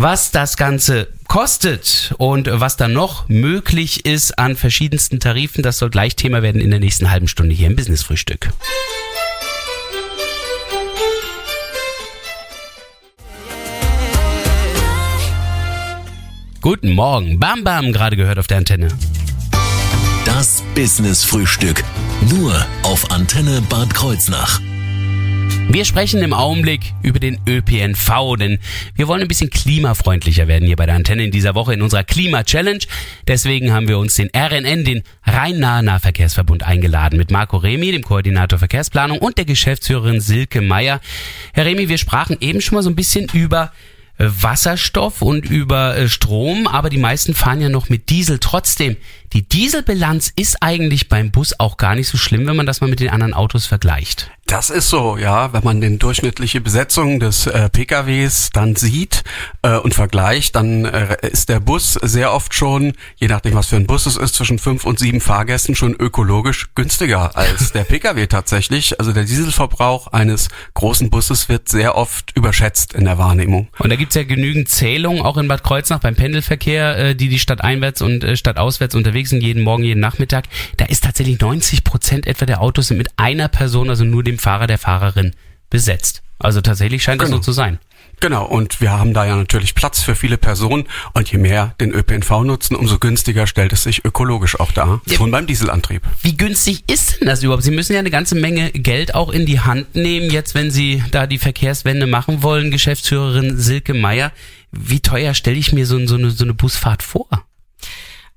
Was 0.00 0.30
das 0.30 0.56
Ganze 0.56 1.08
kostet 1.26 2.14
und 2.18 2.48
was 2.48 2.76
dann 2.76 2.92
noch 2.92 3.28
möglich 3.28 4.06
ist 4.06 4.38
an 4.38 4.54
verschiedensten 4.54 5.18
Tarifen, 5.18 5.64
das 5.64 5.78
soll 5.78 5.90
gleich 5.90 6.14
Thema 6.14 6.40
werden 6.40 6.60
in 6.60 6.70
der 6.70 6.78
nächsten 6.78 7.10
halben 7.10 7.26
Stunde 7.26 7.52
hier 7.52 7.66
im 7.66 7.74
Business 7.74 8.04
Frühstück. 8.04 8.50
Guten 16.70 16.92
Morgen, 16.92 17.40
Bam 17.40 17.64
Bam 17.64 17.94
gerade 17.94 18.14
gehört 18.14 18.38
auf 18.38 18.46
der 18.46 18.58
Antenne. 18.58 18.88
Das 20.26 20.62
Business 20.74 21.24
Frühstück 21.24 21.82
nur 22.28 22.54
auf 22.82 23.10
Antenne 23.10 23.62
Bad 23.70 23.94
Kreuznach. 23.94 24.60
Wir 25.70 25.86
sprechen 25.86 26.20
im 26.20 26.34
Augenblick 26.34 26.92
über 27.02 27.20
den 27.20 27.40
ÖPNV, 27.48 28.36
denn 28.38 28.58
wir 28.94 29.08
wollen 29.08 29.22
ein 29.22 29.28
bisschen 29.28 29.48
klimafreundlicher 29.48 30.46
werden 30.46 30.66
hier 30.66 30.76
bei 30.76 30.84
der 30.84 30.96
Antenne 30.96 31.24
in 31.24 31.30
dieser 31.30 31.54
Woche 31.54 31.72
in 31.72 31.80
unserer 31.80 32.04
Klima-Challenge. 32.04 32.84
Deswegen 33.26 33.72
haben 33.72 33.88
wir 33.88 33.96
uns 33.96 34.16
den 34.16 34.28
RNN, 34.36 34.84
den 34.84 35.04
Rhein-Nahe-Nahverkehrsverbund, 35.24 36.64
eingeladen 36.64 37.16
mit 37.16 37.30
Marco 37.30 37.56
Remi, 37.56 37.92
dem 37.92 38.02
Koordinator 38.02 38.58
Verkehrsplanung 38.58 39.20
und 39.20 39.38
der 39.38 39.46
Geschäftsführerin 39.46 40.20
Silke 40.20 40.60
Meyer. 40.60 41.00
Herr 41.54 41.64
Remi, 41.64 41.88
wir 41.88 41.96
sprachen 41.96 42.36
eben 42.40 42.60
schon 42.60 42.74
mal 42.74 42.82
so 42.82 42.90
ein 42.90 42.96
bisschen 42.96 43.26
über 43.32 43.72
Wasserstoff 44.18 45.22
und 45.22 45.48
über 45.48 45.96
äh, 45.96 46.08
Strom, 46.08 46.66
aber 46.66 46.90
die 46.90 46.98
meisten 46.98 47.34
fahren 47.34 47.60
ja 47.60 47.68
noch 47.68 47.88
mit 47.88 48.10
Diesel. 48.10 48.38
Trotzdem, 48.40 48.96
die 49.32 49.48
Dieselbilanz 49.48 50.32
ist 50.34 50.62
eigentlich 50.62 51.08
beim 51.08 51.30
Bus 51.30 51.58
auch 51.58 51.76
gar 51.76 51.94
nicht 51.94 52.08
so 52.08 52.18
schlimm, 52.18 52.46
wenn 52.46 52.56
man 52.56 52.66
das 52.66 52.80
mal 52.80 52.90
mit 52.90 53.00
den 53.00 53.10
anderen 53.10 53.34
Autos 53.34 53.66
vergleicht. 53.66 54.30
Das 54.48 54.70
ist 54.70 54.88
so, 54.88 55.18
ja. 55.18 55.52
Wenn 55.52 55.62
man 55.62 55.82
den 55.82 55.98
durchschnittliche 55.98 56.62
Besetzung 56.62 57.20
des 57.20 57.46
äh, 57.46 57.68
PKWs 57.68 58.48
dann 58.54 58.76
sieht 58.76 59.22
äh, 59.60 59.76
und 59.76 59.92
vergleicht, 59.92 60.56
dann 60.56 60.86
äh, 60.86 61.18
ist 61.20 61.50
der 61.50 61.60
Bus 61.60 61.98
sehr 62.00 62.32
oft 62.32 62.54
schon, 62.54 62.94
je 63.16 63.28
nachdem 63.28 63.54
was 63.56 63.66
für 63.66 63.76
ein 63.76 63.86
Bus 63.86 64.06
es 64.06 64.16
ist, 64.16 64.36
zwischen 64.36 64.58
fünf 64.58 64.84
und 64.84 64.98
sieben 64.98 65.20
Fahrgästen 65.20 65.74
schon 65.74 65.94
ökologisch 65.94 66.68
günstiger 66.74 67.36
als 67.36 67.72
der 67.72 67.84
PKW 67.84 68.26
tatsächlich. 68.26 68.98
Also 68.98 69.12
der 69.12 69.24
Dieselverbrauch 69.24 70.06
eines 70.08 70.48
großen 70.72 71.10
Busses 71.10 71.50
wird 71.50 71.68
sehr 71.68 71.94
oft 71.94 72.34
überschätzt 72.34 72.94
in 72.94 73.04
der 73.04 73.18
Wahrnehmung. 73.18 73.68
Und 73.78 73.90
da 73.90 73.96
gibt's 73.96 74.14
ja 74.14 74.24
genügend 74.24 74.70
Zählungen, 74.70 75.20
auch 75.20 75.36
in 75.36 75.46
Bad 75.46 75.62
Kreuznach 75.62 76.00
beim 76.00 76.16
Pendelverkehr, 76.16 76.96
äh, 76.96 77.14
die 77.14 77.28
die 77.28 77.38
Stadt 77.38 77.60
einwärts 77.60 78.00
und 78.00 78.24
äh, 78.24 78.34
Stadt 78.34 78.56
auswärts 78.56 78.94
unterwegs 78.94 79.28
sind, 79.28 79.42
jeden 79.42 79.62
Morgen, 79.62 79.84
jeden 79.84 80.00
Nachmittag. 80.00 80.46
Da 80.78 80.86
ist 80.86 81.04
tatsächlich 81.04 81.38
90 81.38 81.84
Prozent 81.84 82.26
etwa 82.26 82.46
der 82.46 82.62
Autos 82.62 82.88
sind 82.88 82.96
mit 82.96 83.10
einer 83.18 83.48
Person, 83.48 83.90
also 83.90 84.04
nur 84.04 84.24
dem 84.24 84.37
Fahrer, 84.38 84.66
der 84.66 84.78
Fahrerin 84.78 85.34
besetzt. 85.70 86.22
Also 86.38 86.60
tatsächlich 86.60 87.02
scheint 87.02 87.20
genau. 87.20 87.36
das 87.36 87.44
so 87.44 87.50
zu 87.50 87.52
sein. 87.52 87.78
Genau, 88.20 88.44
und 88.44 88.80
wir 88.80 88.90
haben 88.90 89.14
da 89.14 89.26
ja 89.26 89.36
natürlich 89.36 89.76
Platz 89.76 90.02
für 90.02 90.16
viele 90.16 90.38
Personen 90.38 90.88
und 91.14 91.30
je 91.30 91.38
mehr 91.38 91.74
den 91.80 91.92
ÖPNV 91.92 92.42
nutzen, 92.42 92.74
umso 92.74 92.98
günstiger 92.98 93.46
stellt 93.46 93.72
es 93.72 93.84
sich 93.84 94.04
ökologisch 94.04 94.58
auch 94.58 94.72
dar. 94.72 95.00
Ja. 95.06 95.16
Schon 95.16 95.30
beim 95.30 95.46
Dieselantrieb. 95.46 96.02
Wie 96.22 96.36
günstig 96.36 96.82
ist 96.88 97.20
denn 97.20 97.28
das 97.28 97.42
überhaupt? 97.42 97.62
Sie 97.62 97.70
müssen 97.70 97.92
ja 97.92 98.00
eine 98.00 98.10
ganze 98.10 98.34
Menge 98.34 98.72
Geld 98.72 99.14
auch 99.14 99.30
in 99.30 99.46
die 99.46 99.60
Hand 99.60 99.94
nehmen, 99.94 100.30
jetzt 100.30 100.54
wenn 100.56 100.72
Sie 100.72 101.02
da 101.12 101.28
die 101.28 101.38
Verkehrswende 101.38 102.06
machen 102.06 102.42
wollen, 102.42 102.72
Geschäftsführerin 102.72 103.56
Silke 103.56 103.94
Meyer. 103.94 104.32
Wie 104.72 105.00
teuer 105.00 105.34
stelle 105.34 105.56
ich 105.56 105.72
mir 105.72 105.86
so, 105.86 106.04
so, 106.06 106.16
eine, 106.16 106.30
so 106.30 106.44
eine 106.44 106.54
Busfahrt 106.54 107.04
vor? 107.04 107.28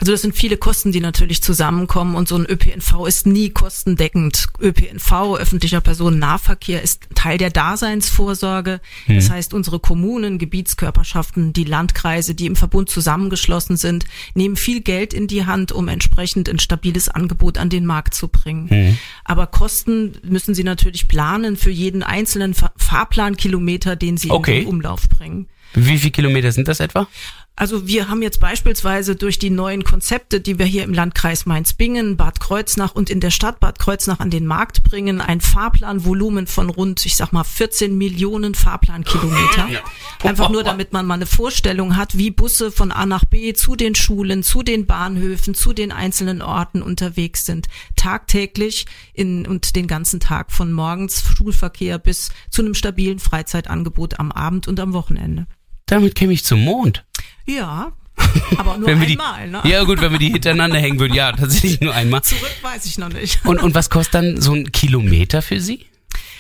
Also 0.02 0.14
das 0.14 0.24
sind 0.24 0.36
viele 0.36 0.58
Kosten, 0.58 0.92
die 0.92 1.00
natürlich 1.00 1.44
zusammenkommen 1.44 2.16
und 2.16 2.28
so 2.28 2.36
ein 2.36 2.48
ÖPNV 2.50 3.06
ist 3.06 3.28
nie 3.28 3.52
kostendeckend. 3.52 4.48
ÖPNV, 4.60 5.38
öffentlicher 5.38 5.80
Personennahverkehr, 5.80 6.82
ist 6.82 7.08
Teil 7.14 7.38
der 7.38 7.52
Daseinsvorsorge. 7.52 8.82
Hm. 9.06 9.16
Das 9.16 9.30
heißt, 9.30 9.54
unsere 9.54 9.80
Kommunen, 9.80 10.40
Gebietskörperschaften, 10.40 11.54
die 11.54 11.66
Landkreise, 11.66 12.34
die 12.34 12.48
im 12.48 12.56
Verbund 12.56 12.90
zusammengeschlossen 12.90 13.78
sind, 13.78 14.06
nehmen 14.34 14.56
viel 14.56 14.82
Geld 14.82 15.14
in 15.14 15.28
die 15.28 15.46
Hand, 15.46 15.72
um 15.72 15.88
entsprechend 15.88 16.50
ein 16.50 16.58
stabiles 16.58 17.08
Angebot 17.08 17.60
an 17.60 17.70
den 17.70 17.86
Markt 17.86 18.16
zu 18.16 18.28
bringen. 18.28 18.72
Hm. 18.72 18.98
Aber 19.24 19.46
Kosten 19.46 20.14
müssen 20.24 20.56
sie 20.56 20.64
natürlich 20.64 21.10
planen 21.10 21.58
für 21.58 21.70
jeden 21.70 22.02
einzelnen 22.02 22.56
Fahrplankilometer, 22.56 23.96
den 23.96 24.18
sie 24.18 24.32
okay. 24.32 24.62
in 24.62 24.64
den 24.64 24.68
Umlauf 24.68 25.08
bringen. 25.10 25.48
Wie 25.74 25.98
viele 25.98 26.12
Kilometer 26.12 26.52
sind 26.52 26.68
das 26.68 26.80
etwa? 26.80 27.08
Also 27.56 27.86
wir 27.86 28.10
haben 28.10 28.24
jetzt 28.24 28.40
beispielsweise 28.40 29.16
durch 29.16 29.38
die 29.38 29.52
neuen 29.52 29.84
Konzepte, 29.84 30.42
die 30.42 30.58
wir 30.58 30.66
hier 30.66 30.84
im 30.84 30.94
Landkreis 30.94 31.46
Mainz-Bingen, 31.46 32.18
Bad 32.18 32.40
Kreuznach 32.40 32.96
und 32.96 33.10
in 33.10 33.20
der 33.20 33.30
Stadt 33.30 33.60
Bad 33.60 33.78
Kreuznach 33.78 34.20
an 34.20 34.32
den 34.32 34.48
Markt 34.48 34.84
bringen, 34.84 35.22
ein 35.22 35.42
Fahrplanvolumen 35.42 36.48
von 36.48 36.70
rund, 36.70 37.06
ich 37.06 37.16
sag 37.16 37.34
mal, 37.34 37.44
14 37.44 37.96
Millionen 37.96 38.56
Fahrplankilometer. 38.56 39.68
Ja. 39.70 39.80
Einfach 40.24 40.50
nur, 40.50 40.64
damit 40.64 40.92
man 40.92 41.06
mal 41.06 41.16
eine 41.16 41.28
Vorstellung 41.28 41.98
hat, 41.98 42.18
wie 42.18 42.32
Busse 42.32 42.72
von 42.72 42.92
A 42.92 43.06
nach 43.06 43.26
B 43.26 43.54
zu 43.54 43.76
den 43.76 43.94
Schulen, 43.96 44.42
zu 44.44 44.64
den 44.64 44.88
Bahnhöfen, 44.88 45.54
zu 45.54 45.74
den 45.74 45.92
einzelnen 45.92 46.42
Orten 46.42 46.82
unterwegs 46.82 47.46
sind. 47.46 47.68
Tagtäglich 47.96 48.88
in, 49.14 49.46
und 49.46 49.76
den 49.76 49.86
ganzen 49.88 50.20
Tag 50.20 50.52
von 50.52 50.72
morgens 50.72 51.24
Schulverkehr 51.38 52.00
bis 52.00 52.32
zu 52.50 52.64
einem 52.64 52.74
stabilen 52.74 53.20
Freizeitangebot 53.20 54.20
am 54.20 54.32
Abend 54.32 54.68
und 54.68 54.80
am 54.80 54.94
Wochenende. 54.94 55.46
Damit 55.92 56.16
käme 56.16 56.32
ich 56.32 56.46
zum 56.46 56.62
Mond. 56.62 57.04
Ja, 57.46 57.92
aber 58.58 58.78
nur 58.78 58.88
einmal, 58.88 59.08
die, 59.08 59.18
ne? 59.18 59.62
Ja 59.66 59.84
gut, 59.84 60.00
wenn 60.00 60.14
wir 60.14 60.20
die 60.20 60.30
hintereinander 60.30 60.80
hängen 60.80 61.02
würden, 61.02 61.14
ja, 61.14 61.34
tatsächlich 61.34 61.82
nur 61.82 61.94
einmal. 61.94 62.24
Zurück 62.24 62.56
weiß 62.62 62.86
ich 62.86 62.98
noch 62.98 63.10
nicht. 63.10 63.46
Und, 63.46 63.62
und 63.62 63.76
was 63.76 63.90
kostet 63.90 64.14
dann 64.14 64.40
so 64.40 64.54
ein 64.54 64.72
Kilometer 64.72 65.42
für 65.42 65.60
Sie? 65.60 65.86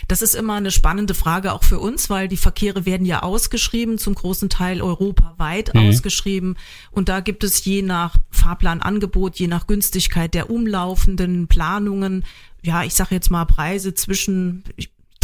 Das 0.08 0.22
ist 0.22 0.36
immer 0.36 0.54
eine 0.54 0.72
spannende 0.72 1.14
Frage 1.14 1.52
auch 1.52 1.66
für 1.66 1.80
uns, 1.80 2.10
weil 2.10 2.30
die 2.30 2.38
Verkehre 2.38 2.86
werden 2.86 3.06
ja 3.06 3.24
ausgeschrieben, 3.24 3.98
zum 3.98 4.16
großen 4.16 4.48
Teil 4.48 4.82
europaweit 4.82 5.74
mhm. 5.74 5.90
ausgeschrieben. 5.90 6.56
Und 6.92 7.10
da 7.10 7.20
gibt 7.20 7.44
es 7.44 7.66
je 7.66 7.82
nach 7.82 8.16
Fahrplanangebot, 8.30 9.38
je 9.38 9.48
nach 9.48 9.68
Günstigkeit 9.68 10.34
der 10.34 10.50
umlaufenden 10.50 11.50
Planungen, 11.50 12.24
ja, 12.64 12.84
ich 12.86 12.94
sage 12.94 13.16
jetzt 13.16 13.30
mal 13.30 13.44
Preise 13.44 13.94
zwischen 13.96 14.64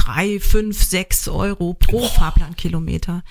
drei, 0.07 0.39
fünf, 0.39 0.83
sechs 0.83 1.27
Euro 1.27 1.73
pro 1.73 1.99
oh. 1.99 2.07
Fahrplankilometer. 2.07 3.23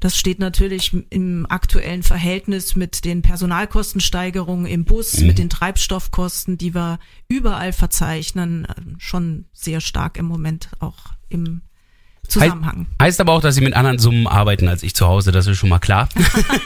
Das 0.00 0.18
steht 0.18 0.40
natürlich 0.40 0.92
im 1.10 1.46
aktuellen 1.48 2.02
Verhältnis 2.02 2.76
mit 2.76 3.04
den 3.04 3.22
Personalkostensteigerungen 3.22 4.66
im 4.66 4.84
Bus, 4.84 5.18
mhm. 5.18 5.28
mit 5.28 5.38
den 5.38 5.48
Treibstoffkosten, 5.48 6.58
die 6.58 6.74
wir 6.74 6.98
überall 7.28 7.72
verzeichnen, 7.72 8.66
schon 8.98 9.46
sehr 9.52 9.80
stark 9.80 10.18
im 10.18 10.26
Moment 10.26 10.68
auch 10.80 11.14
im 11.28 11.62
Zusammenhang. 12.28 12.86
Heißt 13.00 13.20
aber 13.20 13.32
auch, 13.32 13.40
dass 13.40 13.54
sie 13.54 13.60
mit 13.60 13.74
anderen 13.74 13.98
Summen 13.98 14.26
arbeiten 14.26 14.68
als 14.68 14.82
ich 14.82 14.94
zu 14.94 15.06
Hause, 15.06 15.32
das 15.32 15.46
ist 15.46 15.58
schon 15.58 15.68
mal 15.68 15.78
klar. 15.78 16.08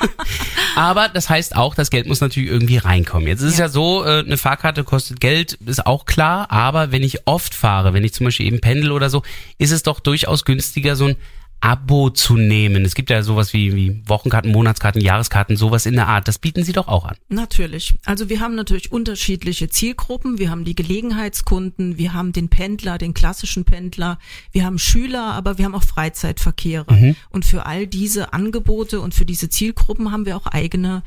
aber 0.76 1.08
das 1.08 1.28
heißt 1.28 1.56
auch, 1.56 1.74
das 1.74 1.90
Geld 1.90 2.06
muss 2.06 2.20
natürlich 2.20 2.50
irgendwie 2.50 2.78
reinkommen. 2.78 3.26
Jetzt 3.28 3.40
ist 3.42 3.52
es 3.52 3.58
ja, 3.58 3.66
Ja. 3.66 3.68
so, 3.70 4.04
äh, 4.04 4.20
eine 4.20 4.36
Fahrkarte 4.36 4.84
kostet 4.84 5.20
Geld, 5.20 5.54
ist 5.66 5.86
auch 5.86 6.04
klar, 6.06 6.50
aber 6.50 6.92
wenn 6.92 7.02
ich 7.02 7.26
oft 7.26 7.54
fahre, 7.54 7.92
wenn 7.94 8.04
ich 8.04 8.12
zum 8.14 8.24
Beispiel 8.24 8.46
eben 8.46 8.60
pendel 8.60 8.92
oder 8.92 9.10
so, 9.10 9.22
ist 9.58 9.70
es 9.72 9.82
doch 9.82 10.00
durchaus 10.00 10.44
günstiger, 10.44 10.96
so 10.96 11.06
ein 11.06 11.16
Abo 11.60 12.10
zu 12.10 12.36
nehmen. 12.36 12.84
Es 12.84 12.94
gibt 12.94 13.10
ja 13.10 13.22
sowas 13.22 13.52
wie, 13.52 13.74
wie 13.74 14.02
Wochenkarten, 14.06 14.50
Monatskarten, 14.50 15.00
Jahreskarten, 15.00 15.56
sowas 15.56 15.84
in 15.84 15.94
der 15.94 16.08
Art. 16.08 16.26
Das 16.26 16.38
bieten 16.38 16.64
sie 16.64 16.72
doch 16.72 16.88
auch 16.88 17.04
an. 17.04 17.16
Natürlich. 17.28 17.94
Also 18.06 18.28
wir 18.28 18.40
haben 18.40 18.54
natürlich 18.54 18.92
unterschiedliche 18.92 19.68
Zielgruppen. 19.68 20.38
Wir 20.38 20.50
haben 20.50 20.64
die 20.64 20.74
Gelegenheitskunden, 20.74 21.98
wir 21.98 22.14
haben 22.14 22.32
den 22.32 22.48
Pendler, 22.48 22.96
den 22.96 23.12
klassischen 23.12 23.64
Pendler, 23.64 24.18
wir 24.52 24.64
haben 24.64 24.78
Schüler, 24.78 25.34
aber 25.34 25.58
wir 25.58 25.66
haben 25.66 25.74
auch 25.74 25.84
Freizeitverkehre. 25.84 26.86
Mhm. 26.90 27.16
Und 27.28 27.44
für 27.44 27.66
all 27.66 27.86
diese 27.86 28.32
Angebote 28.32 29.00
und 29.00 29.14
für 29.14 29.26
diese 29.26 29.48
Zielgruppen 29.48 30.12
haben 30.12 30.24
wir 30.24 30.36
auch 30.36 30.46
eigene 30.46 31.02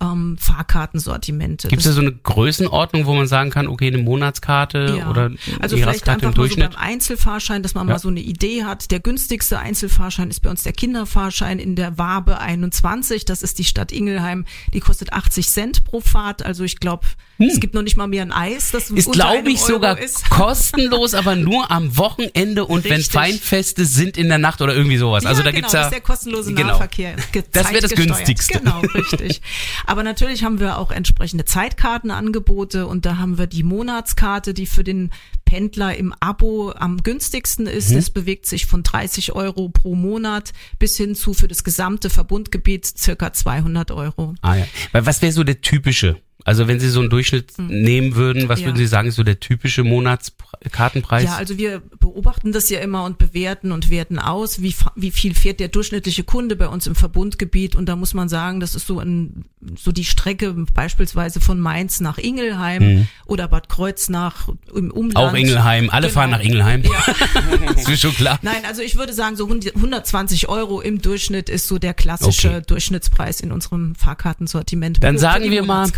ähm, 0.00 0.36
Fahrkartensortimente. 0.38 1.68
Gibt 1.68 1.80
es 1.80 1.84
da 1.84 1.90
Das- 1.90 1.96
so 1.96 2.00
eine 2.02 2.12
Größenordnung, 2.12 3.06
wo 3.06 3.14
man 3.14 3.26
sagen 3.26 3.50
kann, 3.50 3.66
okay, 3.66 3.88
eine 3.88 3.98
Monatskarte 3.98 4.96
Ja. 4.98 5.10
oder 5.10 5.30
also 5.60 5.76
vielleicht 5.76 6.08
einfach 6.08 6.22
im 6.22 6.28
mal 6.28 6.32
so 6.32 6.36
Durchschnitt? 6.42 6.70
beim 6.72 6.80
Einzelfahrschein, 6.80 7.62
dass 7.62 7.74
man 7.74 7.86
Ja. 7.88 7.94
mal 7.94 7.98
so 7.98 8.08
eine 8.08 8.20
Idee 8.20 8.64
hat. 8.64 8.90
Der 8.90 9.00
günstigste 9.00 9.58
Einzelfahrschein 9.58 10.30
ist 10.30 10.40
bei 10.40 10.50
uns 10.50 10.62
der 10.62 10.72
Kinderfahrschein 10.72 11.58
in 11.58 11.74
der 11.74 11.98
Wabe 11.98 12.38
21. 12.38 13.24
Das 13.24 13.42
ist 13.42 13.58
die 13.58 13.64
Stadt 13.64 13.92
Ingelheim. 13.92 14.44
Die 14.72 14.80
kostet 14.80 15.12
80 15.12 15.48
Cent 15.48 15.84
pro 15.84 16.00
Fahrt. 16.00 16.42
Also 16.44 16.64
ich 16.64 16.78
glaube, 16.80 17.06
es 17.38 17.60
gibt 17.60 17.74
noch 17.74 17.82
nicht 17.82 17.96
mal 17.96 18.06
mehr 18.08 18.22
ein 18.22 18.32
Eis. 18.32 18.70
Das 18.70 18.90
Hm. 18.90 18.96
ist, 18.96 19.12
glaube 19.12 19.50
ich, 19.50 19.60
Euro 19.62 19.72
sogar 19.74 19.98
ist. 19.98 20.28
kostenlos, 20.30 21.14
aber 21.14 21.34
nur 21.36 21.70
am 21.70 21.96
Wochenende 21.96 22.64
und 22.66 22.84
wenn 22.84 22.92
Richtig. 22.94 23.12
Feinfeste 23.12 23.84
sind 23.84 24.16
in 24.16 24.28
der 24.28 24.38
Nacht 24.38 24.60
oder 24.62 24.74
irgendwie 24.74 24.96
sowas. 24.98 25.26
Also 25.26 25.40
ja, 25.40 25.44
da 25.44 25.50
genau, 25.50 25.60
gibt's 25.60 25.72
das 25.72 25.80
ja 25.80 25.86
ist 25.86 25.92
der 25.92 26.00
kostenlose 26.00 26.54
Genau. 26.54 26.68
Nahverkehr. 26.68 27.16
ge- 27.32 27.42
Das 27.52 27.70
wäre 27.70 27.80
das 27.82 27.90
günstigste. 27.92 28.58
Genau, 28.58 28.80
richtig. 28.94 29.40
Aber 29.88 30.02
natürlich 30.02 30.44
haben 30.44 30.60
wir 30.60 30.76
auch 30.76 30.90
entsprechende 30.90 31.46
Zeitkartenangebote 31.46 32.86
und 32.86 33.06
da 33.06 33.16
haben 33.16 33.38
wir 33.38 33.46
die 33.46 33.62
Monatskarte, 33.62 34.52
die 34.52 34.66
für 34.66 34.84
den 34.84 35.08
Pendler 35.46 35.96
im 35.96 36.14
Abo 36.20 36.72
am 36.72 37.02
günstigsten 37.02 37.66
ist. 37.66 37.90
Mhm. 37.90 37.94
Das 37.94 38.10
bewegt 38.10 38.44
sich 38.44 38.66
von 38.66 38.82
30 38.82 39.32
Euro 39.32 39.70
pro 39.70 39.94
Monat 39.94 40.52
bis 40.78 40.98
hin 40.98 41.14
zu 41.14 41.32
für 41.32 41.48
das 41.48 41.64
gesamte 41.64 42.10
Verbundgebiet 42.10 42.84
circa 42.84 43.32
200 43.32 43.90
Euro. 43.90 44.34
Ah 44.42 44.56
ja. 44.56 44.66
Weil 44.92 45.06
was 45.06 45.22
wäre 45.22 45.32
so 45.32 45.42
der 45.42 45.62
typische? 45.62 46.20
Also 46.44 46.68
wenn 46.68 46.80
Sie 46.80 46.88
so 46.88 47.00
einen 47.00 47.10
Durchschnitt 47.10 47.58
nehmen 47.58 48.14
würden, 48.14 48.48
was. 48.48 48.60
Ja. 48.60 48.66
würden 48.66 48.76
Sie 48.76 48.86
sagen, 48.86 49.08
ist 49.08 49.16
so 49.16 49.22
der 49.24 49.40
typische 49.40 49.84
Monatskartenpreis? 49.84 51.24
Ja, 51.24 51.36
also 51.36 51.58
wir 51.58 51.82
beobachten 52.00 52.52
das 52.52 52.70
ja 52.70 52.80
immer 52.80 53.04
und 53.04 53.18
bewerten 53.18 53.72
und 53.72 53.90
werten 53.90 54.18
aus, 54.18 54.62
wie, 54.62 54.74
wie 54.94 55.10
viel 55.10 55.34
fährt 55.34 55.60
der 55.60 55.68
durchschnittliche 55.68 56.24
Kunde 56.24 56.56
bei 56.56 56.68
uns 56.68 56.86
im 56.86 56.94
Verbundgebiet. 56.94 57.74
Und 57.76 57.86
da 57.88 57.96
muss 57.96 58.14
man 58.14 58.28
sagen, 58.28 58.60
das 58.60 58.74
ist 58.74 58.86
so, 58.86 58.98
ein, 59.00 59.44
so 59.76 59.92
die 59.92 60.04
Strecke 60.04 60.54
beispielsweise 60.74 61.40
von 61.40 61.60
Mainz 61.60 62.00
nach 62.00 62.18
Ingelheim 62.18 63.08
oder 63.26 63.48
Bad 63.48 63.68
Kreuznach 63.68 64.48
im 64.74 64.90
Umland. 64.90 65.16
Auch 65.16 65.34
Ingelheim, 65.34 65.90
alle 65.90 66.06
Genau. 66.08 66.20
fahren 66.20 66.30
nach 66.30 66.40
Ingelheim. 66.40 66.82
ist 67.76 67.88
mir 67.88 67.96
schon 67.96 68.14
klar. 68.14 68.38
Nein, 68.42 68.62
also 68.66 68.80
ich 68.80 68.96
würde 68.96 69.12
sagen, 69.12 69.36
so 69.36 69.44
100 69.44 69.74
120 69.74 70.48
Euro 70.48 70.80
im 70.80 71.02
Durchschnitt 71.02 71.48
ist 71.48 71.68
so 71.68 71.78
der 71.78 71.94
klassische 71.94 72.48
Okay. 72.48 72.62
Durchschnittspreis 72.66 73.40
in 73.40 73.52
unserem 73.52 73.94
Fahrkartensortiment. 73.96 75.02
Dann 75.02 75.18
sagen 75.18 75.50
wir 75.50 75.62
mal. 75.64 75.88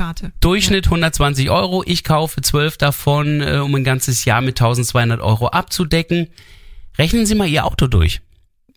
Durchschnitt 0.40 0.86
120 0.86 1.50
Euro. 1.50 1.82
Ich 1.86 2.04
kaufe 2.04 2.40
12 2.40 2.76
davon, 2.76 3.40
äh, 3.40 3.58
um 3.58 3.74
ein 3.74 3.84
ganzes 3.84 4.24
Jahr 4.24 4.40
mit 4.40 4.60
1200 4.60 5.20
Euro 5.20 5.48
abzudecken. 5.48 6.28
Rechnen 6.98 7.26
Sie 7.26 7.34
mal 7.34 7.48
Ihr 7.48 7.64
Auto 7.64 7.86
durch. 7.86 8.20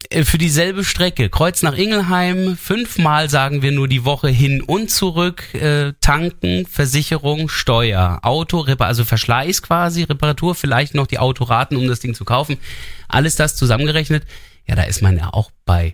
Äh, 0.09 0.23
Für 0.23 0.37
dieselbe 0.37 0.83
Strecke, 0.83 1.29
Kreuz 1.29 1.61
nach 1.61 1.77
Ingelheim, 1.77 2.57
fünfmal 2.57 3.29
sagen 3.29 3.61
wir 3.61 3.71
nur 3.71 3.87
die 3.87 4.05
Woche 4.05 4.29
hin 4.29 4.61
und 4.61 4.91
zurück, 4.91 5.53
äh, 5.53 5.93
tanken, 6.01 6.65
Versicherung, 6.65 7.49
Steuer, 7.49 8.19
Auto, 8.23 8.59
Repar 8.59 8.87
also 8.87 9.05
Verschleiß 9.05 9.61
quasi, 9.61 10.03
Reparatur, 10.03 10.55
vielleicht 10.55 10.95
noch 10.95 11.07
die 11.07 11.19
Autoraten, 11.19 11.75
um 11.75 11.87
das 11.87 11.99
Ding 11.99 12.13
zu 12.13 12.25
kaufen. 12.25 12.57
Alles 13.07 13.35
das 13.35 13.55
zusammengerechnet, 13.55 14.23
ja, 14.67 14.75
da 14.75 14.83
ist 14.83 15.01
man 15.01 15.17
ja 15.17 15.33
auch 15.33 15.51
bei 15.65 15.93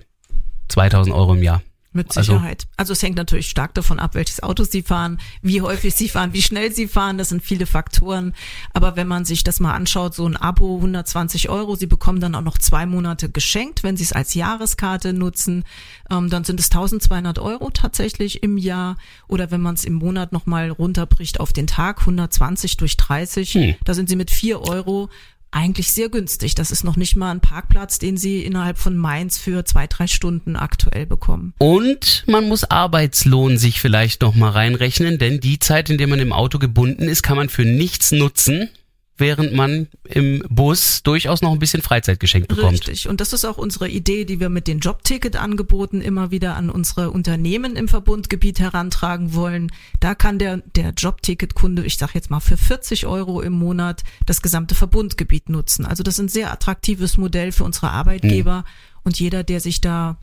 2000 0.70 1.16
Euro 1.16 1.34
im 1.34 1.44
Jahr. 1.44 1.62
Mit 1.92 2.16
Also- 2.16 2.34
Sicherheit. 2.34 2.68
Also, 2.78 2.94
es 2.94 3.02
hängt 3.02 3.16
natürlich 3.16 3.50
stark 3.50 3.74
davon 3.74 3.98
ab, 4.00 4.14
welches 4.14 4.44
Auto 4.44 4.64
Sie 4.64 4.84
fahren, 4.84 5.20
wie 5.42 5.62
häufig 5.62 5.96
Sie 5.96 6.08
fahren, 6.08 6.34
wie 6.34 6.42
schnell 6.44 6.72
Sie 6.72 6.88
fahren. 6.88 7.18
Das 7.18 7.30
sind 7.30 7.42
viele 7.42 7.66
Faktoren. 7.66 8.36
Aber 8.74 8.96
wenn 8.96 9.08
man 9.08 9.26
sich 9.26 9.44
das 9.44 9.60
mal 9.60 9.74
anschaut, 9.74 10.14
so 10.14 10.28
ein 10.28 10.38
Abo 10.38 10.76
120 10.80 11.50
Euro, 11.50 11.76
Sie 11.76 11.88
bekommen 11.88 12.20
dann 12.20 12.36
auch 12.36 12.44
noch 12.44 12.60
zwei 12.60 12.86
Monate 12.86 13.30
geschenkt, 13.32 13.82
wenn 13.82 13.98
Sie 13.98 14.04
es 14.04 14.14
als 14.14 14.36
Jahreskarte 14.36 15.14
nutzen. 15.14 15.64
Ähm, 16.12 16.30
dann 16.30 16.44
sind 16.44 16.60
es 16.60 16.70
1200 16.70 17.40
Euro 17.40 17.72
tatsächlich 17.72 18.44
im 18.44 18.58
Jahr. 18.60 18.96
Oder 19.28 19.50
wenn 19.50 19.62
man 19.62 19.74
es 19.74 19.84
im 19.84 19.96
Monat 19.96 20.32
nochmal 20.32 20.70
runterbricht 20.70 21.40
auf 21.40 21.54
den 21.54 21.66
Tag, 21.66 22.02
120 22.06 22.78
durch 22.78 22.98
30, 22.98 23.54
Hm. 23.56 23.76
da 23.84 23.96
sind 23.96 24.10
Sie 24.10 24.16
mit 24.16 24.30
vier 24.30 24.62
Euro 24.62 25.10
eigentlich 25.52 25.92
sehr 25.92 26.10
günstig. 26.10 26.56
Das 26.56 26.72
ist 26.72 26.84
noch 26.84 26.96
nicht 26.96 27.16
mal 27.16 27.32
ein 27.32 27.42
Parkplatz, 27.42 28.00
den 28.00 28.18
Sie 28.18 28.44
innerhalb 28.44 28.78
von 28.78 28.96
Mainz 28.98 29.38
für 29.38 29.66
zwei, 29.66 29.88
drei 29.88 30.08
Stunden 30.08 30.56
aktuell 30.56 31.06
bekommen. 31.06 31.54
Und 31.58 32.24
man 32.28 32.48
muss 32.48 32.64
Arbeitslohn 32.64 33.58
sich 33.58 33.82
vielleicht 33.82 34.22
noch 34.22 34.36
mal 34.36 34.52
reinrechnen, 34.52 35.18
denn 35.18 35.40
die 35.40 35.60
Zeit, 35.60 35.90
in 35.90 35.98
der 35.98 36.08
man 36.08 36.20
im 36.20 36.34
Auto 36.34 36.60
gebunden 36.60 37.04
ist, 37.04 37.24
kann 37.24 37.38
man 37.38 37.50
für 37.50 37.66
nichts 37.66 38.12
nutzen, 38.12 38.70
während 39.20 39.54
man 39.54 39.88
im 40.06 40.44
Bus 40.50 41.04
durchaus 41.04 41.42
noch 41.42 41.52
ein 41.52 41.60
bisschen 41.60 41.82
Freizeit 41.82 42.20
geschenkt 42.20 42.48
bekommt. 42.48 42.74
Richtig. 42.74 43.08
Und 43.08 43.22
das 43.22 43.34
ist 43.34 43.46
auch 43.46 43.58
unsere 43.58 43.90
Idee, 43.90 44.26
die 44.26 44.40
wir 44.40 44.50
mit 44.50 44.68
den 44.68 44.80
Jobticket-Angeboten 44.80 46.02
immer 46.02 46.32
wieder 46.32 46.56
an 46.56 46.70
unsere 46.70 47.12
Unternehmen 47.12 47.76
im 47.76 47.88
Verbundgebiet 47.88 48.60
herantragen 48.60 49.34
wollen. 49.34 49.72
Da 50.00 50.16
kann 50.16 50.40
der, 50.40 50.58
der 50.76 50.92
Jobticket-Kunde, 50.92 51.86
ich 51.86 51.98
sage 51.98 52.14
jetzt 52.16 52.30
mal, 52.30 52.40
für 52.40 52.58
40 52.58 53.06
Euro 53.06 53.42
im 53.42 53.54
Monat 53.54 54.04
das 54.26 54.42
gesamte 54.42 54.76
Verbundgebiet 54.76 55.50
nutzen. 55.50 55.86
Also 55.86 56.04
das 56.04 56.16
ist 56.16 56.20
ein 56.20 56.30
sehr 56.30 56.52
attraktives 56.52 57.18
Modell 57.18 57.52
für 57.52 57.64
unsere 57.64 57.92
Arbeitgeber. 57.92 58.66
Und 59.04 59.20
jeder, 59.20 59.44
der 59.44 59.60
sich 59.60 59.82
da 59.82 60.18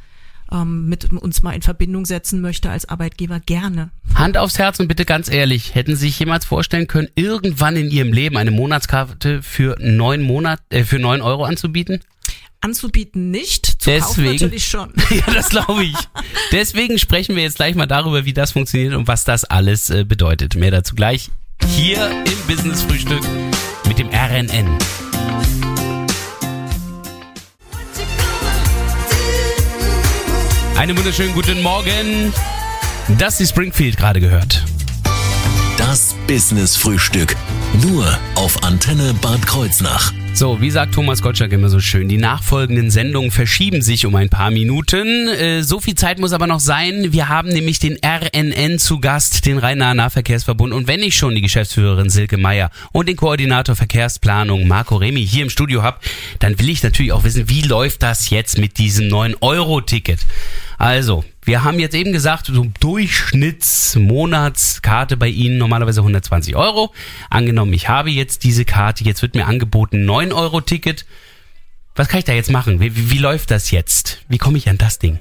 ähm, 0.52 0.88
mit 0.88 1.12
uns 1.12 1.42
mal 1.42 1.52
in 1.52 1.62
Verbindung 1.62 2.06
setzen 2.06 2.40
möchte 2.40 2.70
als 2.70 2.88
Arbeitgeber, 2.88 3.40
gerne. 3.40 3.90
Hand 4.14 4.38
aufs 4.38 4.58
Herz 4.58 4.80
und 4.80 4.88
bitte 4.88 5.04
ganz 5.04 5.30
ehrlich, 5.30 5.74
hätten 5.74 5.96
Sie 5.96 6.06
sich 6.06 6.18
jemals 6.18 6.44
vorstellen 6.44 6.86
können, 6.86 7.08
irgendwann 7.14 7.76
in 7.76 7.90
Ihrem 7.90 8.12
Leben 8.12 8.36
eine 8.36 8.50
Monatskarte 8.50 9.42
für 9.42 9.76
neun 9.80 10.22
Monat, 10.22 10.60
äh, 10.70 10.84
für 10.84 10.98
neun 10.98 11.20
Euro 11.22 11.44
anzubieten? 11.44 12.00
Anzubieten 12.60 13.30
nicht, 13.30 13.66
zu 13.66 13.90
kaufen 13.90 14.24
Deswegen- 14.24 14.32
natürlich 14.32 14.66
schon. 14.66 14.92
Ja, 15.10 15.32
das 15.32 15.50
glaube 15.50 15.84
ich. 15.84 15.94
Deswegen 16.52 16.98
sprechen 16.98 17.36
wir 17.36 17.42
jetzt 17.42 17.56
gleich 17.56 17.74
mal 17.74 17.86
darüber, 17.86 18.24
wie 18.24 18.32
das 18.32 18.52
funktioniert 18.52 18.94
und 18.94 19.06
was 19.08 19.24
das 19.24 19.44
alles 19.44 19.90
äh, 19.90 20.04
bedeutet. 20.04 20.54
Mehr 20.56 20.70
dazu 20.70 20.94
gleich 20.94 21.30
hier 21.68 22.10
im 22.10 22.46
Business 22.46 22.82
Frühstück 22.82 23.22
mit 23.86 23.98
dem 23.98 24.08
RNN. 24.08 24.78
Einen 30.78 30.96
wunderschönen 30.98 31.32
guten 31.32 31.62
Morgen. 31.62 32.34
Das 33.16 33.40
ist 33.40 33.50
Springfield 33.50 33.96
gerade 33.96 34.20
gehört. 34.20 34.62
Das 35.78 36.05
Business 36.26 36.76
Frühstück. 36.76 37.36
Nur 37.82 38.18
auf 38.34 38.64
Antenne 38.64 39.14
Bad 39.14 39.46
Kreuznach. 39.46 40.12
So, 40.32 40.60
wie 40.60 40.70
sagt 40.70 40.92
Thomas 40.92 41.22
Gottschalk 41.22 41.52
immer 41.52 41.68
so 41.68 41.80
schön, 41.80 42.08
die 42.08 42.18
nachfolgenden 42.18 42.90
Sendungen 42.90 43.30
verschieben 43.30 43.80
sich 43.80 44.06
um 44.06 44.14
ein 44.16 44.28
paar 44.28 44.50
Minuten. 44.50 45.28
Äh, 45.28 45.62
so 45.62 45.80
viel 45.80 45.94
Zeit 45.94 46.18
muss 46.18 46.32
aber 46.32 46.46
noch 46.46 46.60
sein. 46.60 47.12
Wir 47.12 47.28
haben 47.28 47.48
nämlich 47.48 47.78
den 47.78 47.98
RNN 48.04 48.78
zu 48.78 49.00
Gast, 49.00 49.46
den 49.46 49.58
Rhein-Nahe-Nahverkehrsverbund. 49.58 50.74
Und 50.74 50.88
wenn 50.88 51.02
ich 51.02 51.16
schon 51.16 51.34
die 51.34 51.42
Geschäftsführerin 51.42 52.10
Silke 52.10 52.38
Meier 52.38 52.70
und 52.92 53.08
den 53.08 53.16
Koordinator 53.16 53.76
Verkehrsplanung 53.76 54.66
Marco 54.66 54.96
Remi 54.96 55.24
hier 55.24 55.44
im 55.44 55.50
Studio 55.50 55.82
habe, 55.82 55.98
dann 56.40 56.58
will 56.58 56.68
ich 56.68 56.82
natürlich 56.82 57.12
auch 57.12 57.24
wissen, 57.24 57.48
wie 57.48 57.62
läuft 57.62 58.02
das 58.02 58.30
jetzt 58.30 58.58
mit 58.58 58.78
diesem 58.78 59.06
9-Euro-Ticket? 59.06 60.20
Also, 60.76 61.24
wir 61.46 61.64
haben 61.64 61.78
jetzt 61.78 61.94
eben 61.94 62.12
gesagt, 62.12 62.50
so 62.52 62.66
Durchschnittsmonatskarte 62.80 65.16
bei 65.16 65.28
Ihnen 65.28 65.58
normalerweise 65.58 66.00
120 66.16 66.56
Euro. 66.56 66.92
Angenommen, 67.30 67.72
ich 67.72 67.88
habe 67.88 68.10
jetzt 68.10 68.44
diese 68.44 68.64
Karte, 68.64 69.04
jetzt 69.04 69.22
wird 69.22 69.34
mir 69.34 69.46
angeboten 69.46 70.04
9 70.04 70.32
Euro 70.32 70.60
Ticket. 70.60 71.06
Was 71.94 72.08
kann 72.08 72.18
ich 72.18 72.24
da 72.24 72.32
jetzt 72.32 72.50
machen? 72.50 72.80
Wie, 72.80 72.96
wie, 72.96 73.10
wie 73.10 73.18
läuft 73.18 73.50
das 73.50 73.70
jetzt? 73.70 74.24
Wie 74.28 74.38
komme 74.38 74.58
ich 74.58 74.68
an 74.68 74.78
das 74.78 74.98
Ding? 74.98 75.18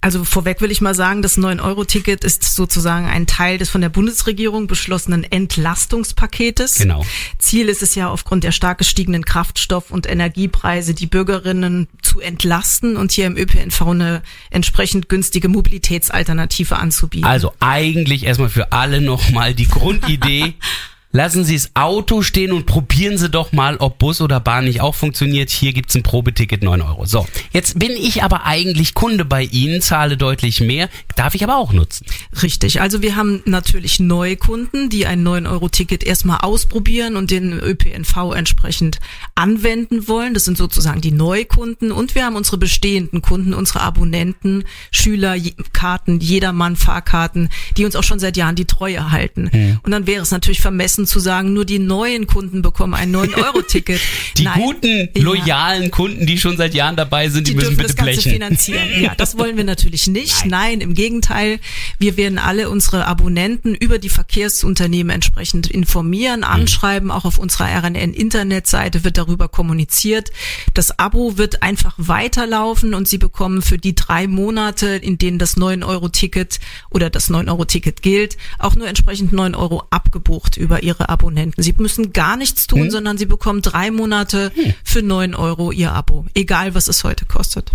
Also 0.00 0.24
vorweg 0.24 0.60
will 0.60 0.70
ich 0.70 0.80
mal 0.80 0.94
sagen, 0.94 1.22
das 1.22 1.38
9-Euro-Ticket 1.38 2.24
ist 2.24 2.42
sozusagen 2.42 3.06
ein 3.06 3.26
Teil 3.26 3.58
des 3.58 3.70
von 3.70 3.80
der 3.80 3.88
Bundesregierung 3.88 4.66
beschlossenen 4.66 5.22
Entlastungspaketes. 5.22 6.78
Genau. 6.78 7.04
Ziel 7.38 7.68
ist 7.68 7.82
es 7.82 7.94
ja, 7.94 8.08
aufgrund 8.08 8.42
der 8.42 8.52
stark 8.52 8.78
gestiegenen 8.78 9.24
Kraftstoff- 9.24 9.90
und 9.90 10.08
Energiepreise 10.08 10.94
die 10.94 11.06
Bürgerinnen 11.06 11.88
zu 12.02 12.20
entlasten 12.20 12.96
und 12.96 13.12
hier 13.12 13.26
im 13.26 13.36
ÖPNV 13.36 13.82
eine 13.82 14.22
entsprechend 14.50 15.08
günstige 15.08 15.48
Mobilitätsalternative 15.48 16.76
anzubieten. 16.76 17.26
Also 17.26 17.52
eigentlich 17.60 18.24
erstmal 18.24 18.48
für 18.48 18.72
alle 18.72 19.00
nochmal 19.00 19.54
die 19.54 19.68
Grundidee. 19.68 20.54
Lassen 21.14 21.44
Sie 21.44 21.54
das 21.54 21.70
Auto 21.74 22.22
stehen 22.22 22.52
und 22.52 22.64
probieren 22.64 23.18
Sie 23.18 23.28
doch 23.28 23.52
mal, 23.52 23.76
ob 23.76 23.98
Bus 23.98 24.22
oder 24.22 24.40
Bahn 24.40 24.64
nicht 24.64 24.80
auch 24.80 24.94
funktioniert. 24.94 25.50
Hier 25.50 25.74
gibt's 25.74 25.94
ein 25.94 26.02
Probeticket 26.02 26.62
9 26.62 26.80
Euro. 26.80 27.04
So, 27.04 27.26
jetzt 27.52 27.78
bin 27.78 27.92
ich 27.92 28.22
aber 28.22 28.46
eigentlich 28.46 28.94
Kunde 28.94 29.26
bei 29.26 29.42
Ihnen, 29.42 29.82
zahle 29.82 30.16
deutlich 30.16 30.62
mehr, 30.62 30.88
darf 31.14 31.34
ich 31.34 31.44
aber 31.44 31.58
auch 31.58 31.74
nutzen. 31.74 32.06
Richtig, 32.42 32.80
also 32.80 33.02
wir 33.02 33.14
haben 33.14 33.42
natürlich 33.44 34.00
neue 34.00 34.38
Kunden, 34.38 34.88
die 34.88 35.04
ein 35.04 35.22
9-Euro-Ticket 35.22 36.02
erstmal 36.02 36.38
ausprobieren 36.38 37.16
und 37.16 37.30
den 37.30 37.52
ÖPNV 37.52 38.32
entsprechend 38.34 38.98
anwenden 39.34 40.08
wollen. 40.08 40.32
Das 40.32 40.46
sind 40.46 40.56
sozusagen 40.56 41.02
die 41.02 41.12
Neukunden 41.12 41.92
und 41.92 42.14
wir 42.14 42.24
haben 42.24 42.36
unsere 42.36 42.56
bestehenden 42.56 43.20
Kunden, 43.20 43.52
unsere 43.52 43.82
Abonnenten, 43.82 44.64
Schüler, 44.90 45.36
Karten, 45.74 46.20
jedermann 46.20 46.76
Fahrkarten, 46.76 47.50
die 47.76 47.84
uns 47.84 47.96
auch 47.96 48.04
schon 48.04 48.18
seit 48.18 48.38
Jahren 48.38 48.56
die 48.56 48.64
Treue 48.64 49.10
halten. 49.10 49.50
Hm. 49.52 49.80
Und 49.82 49.90
dann 49.90 50.06
wäre 50.06 50.22
es 50.22 50.30
natürlich 50.30 50.62
vermessen, 50.62 51.01
vergessen 51.02 51.06
zu 51.06 51.20
sagen, 51.20 51.52
nur 51.52 51.64
die 51.64 51.78
neuen 51.78 52.26
Kunden 52.26 52.62
bekommen 52.62 52.94
ein 52.94 53.14
9-Euro-Ticket. 53.14 54.00
die 54.38 54.44
Nein. 54.44 54.60
guten, 54.60 55.08
loyalen 55.14 55.84
ja. 55.84 55.88
Kunden, 55.88 56.26
die 56.26 56.38
schon 56.38 56.56
seit 56.56 56.74
Jahren 56.74 56.96
dabei 56.96 57.28
sind, 57.28 57.46
die, 57.46 57.52
die 57.52 57.56
müssen 57.56 57.76
bitte 57.76 57.88
das 57.88 57.96
Ganze 57.96 58.22
blechen. 58.22 58.32
finanzieren. 58.32 58.82
Ja, 59.02 59.14
das 59.16 59.36
wollen 59.36 59.56
wir 59.56 59.64
natürlich 59.64 60.06
nicht. 60.06 60.46
Nein. 60.46 60.62
Nein, 60.62 60.80
im 60.80 60.94
Gegenteil. 60.94 61.58
Wir 61.98 62.16
werden 62.16 62.38
alle 62.38 62.70
unsere 62.70 63.06
Abonnenten 63.06 63.74
über 63.74 63.98
die 63.98 64.10
Verkehrsunternehmen 64.10 65.12
entsprechend 65.12 65.68
informieren, 65.68 66.40
mhm. 66.40 66.46
anschreiben. 66.46 67.10
Auch 67.10 67.24
auf 67.24 67.38
unserer 67.38 67.66
RNN-Internetseite 67.82 69.02
wird 69.02 69.18
darüber 69.18 69.48
kommuniziert. 69.48 70.30
Das 70.74 70.98
Abo 70.98 71.36
wird 71.36 71.62
einfach 71.62 71.94
weiterlaufen 71.96 72.94
und 72.94 73.08
Sie 73.08 73.18
bekommen 73.18 73.62
für 73.62 73.78
die 73.78 73.94
drei 73.94 74.28
Monate, 74.28 74.86
in 74.88 75.18
denen 75.18 75.38
das 75.38 75.56
9-Euro-Ticket 75.56 76.60
oder 76.90 77.10
das 77.10 77.30
9-Euro-Ticket 77.30 78.02
gilt, 78.02 78.36
auch 78.58 78.76
nur 78.76 78.86
entsprechend 78.86 79.32
9 79.32 79.54
Euro 79.54 79.84
abgebucht 79.90 80.56
über 80.56 80.82
Ihre 80.82 80.91
ihre 80.92 81.08
Abonnenten. 81.08 81.62
Sie 81.62 81.74
müssen 81.78 82.12
gar 82.12 82.36
nichts 82.36 82.66
tun, 82.66 82.84
hm. 82.84 82.90
sondern 82.90 83.18
sie 83.18 83.26
bekommen 83.26 83.62
drei 83.62 83.90
Monate 83.90 84.52
hm. 84.54 84.74
für 84.84 85.02
neun 85.02 85.34
Euro 85.34 85.72
ihr 85.72 85.92
Abo, 85.92 86.26
egal 86.34 86.74
was 86.74 86.88
es 86.88 87.04
heute 87.04 87.24
kostet. 87.24 87.72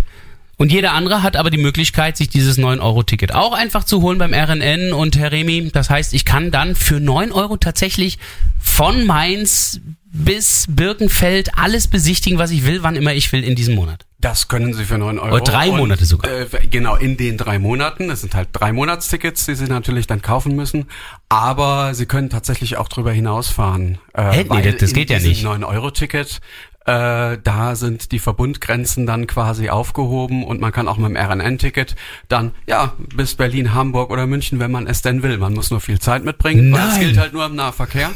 Und 0.56 0.72
jeder 0.72 0.92
andere 0.92 1.22
hat 1.22 1.36
aber 1.36 1.50
die 1.50 1.58
Möglichkeit, 1.58 2.16
sich 2.16 2.28
dieses 2.28 2.58
9-Euro-Ticket 2.58 3.32
auch 3.32 3.52
einfach 3.52 3.84
zu 3.84 4.02
holen 4.02 4.18
beim 4.18 4.34
RNN 4.34 4.92
und 4.92 5.16
Herr 5.16 5.30
Remi. 5.30 5.70
Das 5.72 5.88
heißt, 5.88 6.12
ich 6.14 6.24
kann 6.24 6.50
dann 6.50 6.74
für 6.74 6.98
9 6.98 7.30
Euro 7.30 7.56
tatsächlich 7.56 8.18
von 8.58 9.06
Mainz 9.06 9.80
bis 10.12 10.66
Birkenfeld 10.68 11.56
alles 11.56 11.86
besichtigen, 11.86 12.40
was 12.40 12.50
ich 12.50 12.66
will, 12.66 12.82
wann 12.82 12.96
immer 12.96 13.14
ich 13.14 13.30
will 13.30 13.44
in 13.44 13.54
diesem 13.54 13.76
Monat. 13.76 14.07
Das 14.20 14.48
können 14.48 14.74
Sie 14.74 14.84
für 14.84 14.98
9 14.98 15.18
Euro. 15.20 15.36
Oder 15.36 15.44
drei 15.44 15.70
Monate 15.70 16.00
und, 16.00 16.06
sogar. 16.06 16.30
Äh, 16.30 16.46
genau, 16.68 16.96
in 16.96 17.16
den 17.16 17.36
drei 17.36 17.60
Monaten. 17.60 18.08
Das 18.08 18.20
sind 18.22 18.34
halt 18.34 18.48
drei 18.52 18.72
Monatstickets, 18.72 19.46
die 19.46 19.54
Sie 19.54 19.66
natürlich 19.66 20.08
dann 20.08 20.22
kaufen 20.22 20.56
müssen. 20.56 20.86
Aber 21.28 21.94
Sie 21.94 22.06
können 22.06 22.28
tatsächlich 22.28 22.78
auch 22.78 22.88
drüber 22.88 23.12
hinausfahren. 23.12 23.98
Äh, 24.14 24.42
nee, 24.42 24.62
das, 24.62 24.76
das 24.78 24.92
geht 24.92 25.10
ja 25.10 25.20
nicht. 25.20 25.46
9-Euro-Ticket 25.46 26.40
äh, 26.88 27.38
da 27.44 27.76
sind 27.76 28.12
die 28.12 28.18
Verbundgrenzen 28.18 29.04
dann 29.04 29.26
quasi 29.26 29.68
aufgehoben 29.68 30.42
und 30.42 30.58
man 30.58 30.72
kann 30.72 30.88
auch 30.88 30.96
mit 30.96 31.10
dem 31.10 31.16
RNN-Ticket 31.16 31.94
dann, 32.28 32.52
ja, 32.66 32.94
bis 33.14 33.34
Berlin, 33.34 33.74
Hamburg 33.74 34.10
oder 34.10 34.26
München, 34.26 34.58
wenn 34.58 34.70
man 34.70 34.86
es 34.86 35.02
denn 35.02 35.22
will. 35.22 35.36
Man 35.36 35.52
muss 35.52 35.70
nur 35.70 35.82
viel 35.82 35.98
Zeit 35.98 36.24
mitbringen, 36.24 36.70
Nein. 36.70 36.88
es 36.90 36.98
gilt 36.98 37.18
halt 37.18 37.34
nur 37.34 37.44
im 37.44 37.56
Nahverkehr. 37.56 38.10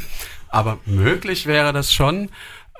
Aber 0.48 0.78
möglich 0.86 1.44
wäre 1.46 1.74
das 1.74 1.92
schon. 1.92 2.30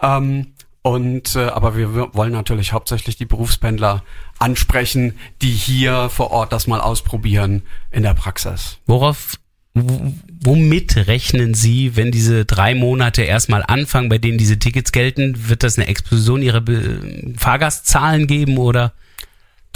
Ähm, 0.00 0.51
und 0.82 1.36
äh, 1.36 1.46
aber 1.46 1.76
wir 1.76 2.14
wollen 2.14 2.32
natürlich 2.32 2.72
hauptsächlich 2.72 3.16
die 3.16 3.24
Berufspendler 3.24 4.02
ansprechen, 4.38 5.14
die 5.40 5.52
hier 5.52 6.08
vor 6.08 6.32
Ort 6.32 6.52
das 6.52 6.66
mal 6.66 6.80
ausprobieren 6.80 7.62
in 7.90 8.02
der 8.02 8.14
Praxis. 8.14 8.78
Worauf 8.86 9.38
womit 9.74 10.96
rechnen 11.06 11.54
Sie, 11.54 11.96
wenn 11.96 12.10
diese 12.10 12.44
drei 12.44 12.74
Monate 12.74 13.22
erstmal 13.22 13.62
anfangen, 13.66 14.10
bei 14.10 14.18
denen 14.18 14.36
diese 14.36 14.58
Tickets 14.58 14.92
gelten? 14.92 15.48
Wird 15.48 15.62
das 15.62 15.78
eine 15.78 15.86
Explosion 15.86 16.42
Ihrer 16.42 16.62
Fahrgastzahlen 17.38 18.26
geben 18.26 18.58
oder? 18.58 18.92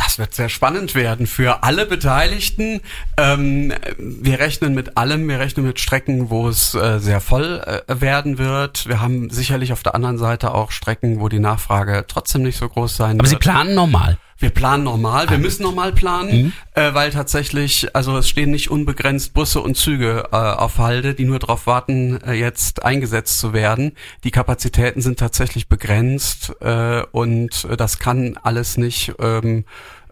Das 0.06 0.20
wird 0.20 0.34
sehr 0.34 0.48
spannend 0.48 0.94
werden 0.94 1.26
für 1.26 1.64
alle 1.64 1.84
Beteiligten. 1.84 2.80
Ähm, 3.16 3.72
wir 3.98 4.38
rechnen 4.38 4.72
mit 4.72 4.96
allem. 4.96 5.28
Wir 5.28 5.40
rechnen 5.40 5.66
mit 5.66 5.80
Strecken, 5.80 6.30
wo 6.30 6.48
es 6.48 6.76
äh, 6.76 7.00
sehr 7.00 7.20
voll 7.20 7.60
äh, 7.88 8.00
werden 8.00 8.38
wird. 8.38 8.86
Wir 8.86 9.00
haben 9.00 9.30
sicherlich 9.30 9.72
auf 9.72 9.82
der 9.82 9.96
anderen 9.96 10.16
Seite 10.16 10.54
auch 10.54 10.70
Strecken, 10.70 11.18
wo 11.18 11.28
die 11.28 11.40
Nachfrage 11.40 12.04
trotzdem 12.06 12.44
nicht 12.44 12.56
so 12.56 12.68
groß 12.68 12.96
sein 12.96 13.18
Aber 13.18 13.28
wird. 13.28 13.42
Sie 13.42 13.48
planen 13.48 13.74
normal? 13.74 14.16
Wir 14.38 14.50
planen 14.50 14.84
normal, 14.84 15.30
wir 15.30 15.38
müssen 15.38 15.62
normal 15.62 15.92
planen, 15.92 16.42
mhm. 16.42 16.52
äh, 16.74 16.92
weil 16.92 17.10
tatsächlich, 17.10 17.96
also 17.96 18.18
es 18.18 18.28
stehen 18.28 18.50
nicht 18.50 18.70
unbegrenzt 18.70 19.32
Busse 19.32 19.62
und 19.62 19.78
Züge 19.78 20.28
äh, 20.30 20.36
auf 20.36 20.76
Halde, 20.76 21.14
die 21.14 21.24
nur 21.24 21.38
darauf 21.38 21.66
warten, 21.66 22.20
äh, 22.20 22.34
jetzt 22.34 22.82
eingesetzt 22.84 23.38
zu 23.38 23.54
werden. 23.54 23.92
Die 24.24 24.30
Kapazitäten 24.30 25.00
sind 25.00 25.18
tatsächlich 25.18 25.68
begrenzt 25.68 26.54
äh, 26.60 27.02
und 27.12 27.66
das 27.78 27.98
kann 27.98 28.38
alles 28.42 28.76
nicht 28.76 29.14
ähm, 29.20 29.64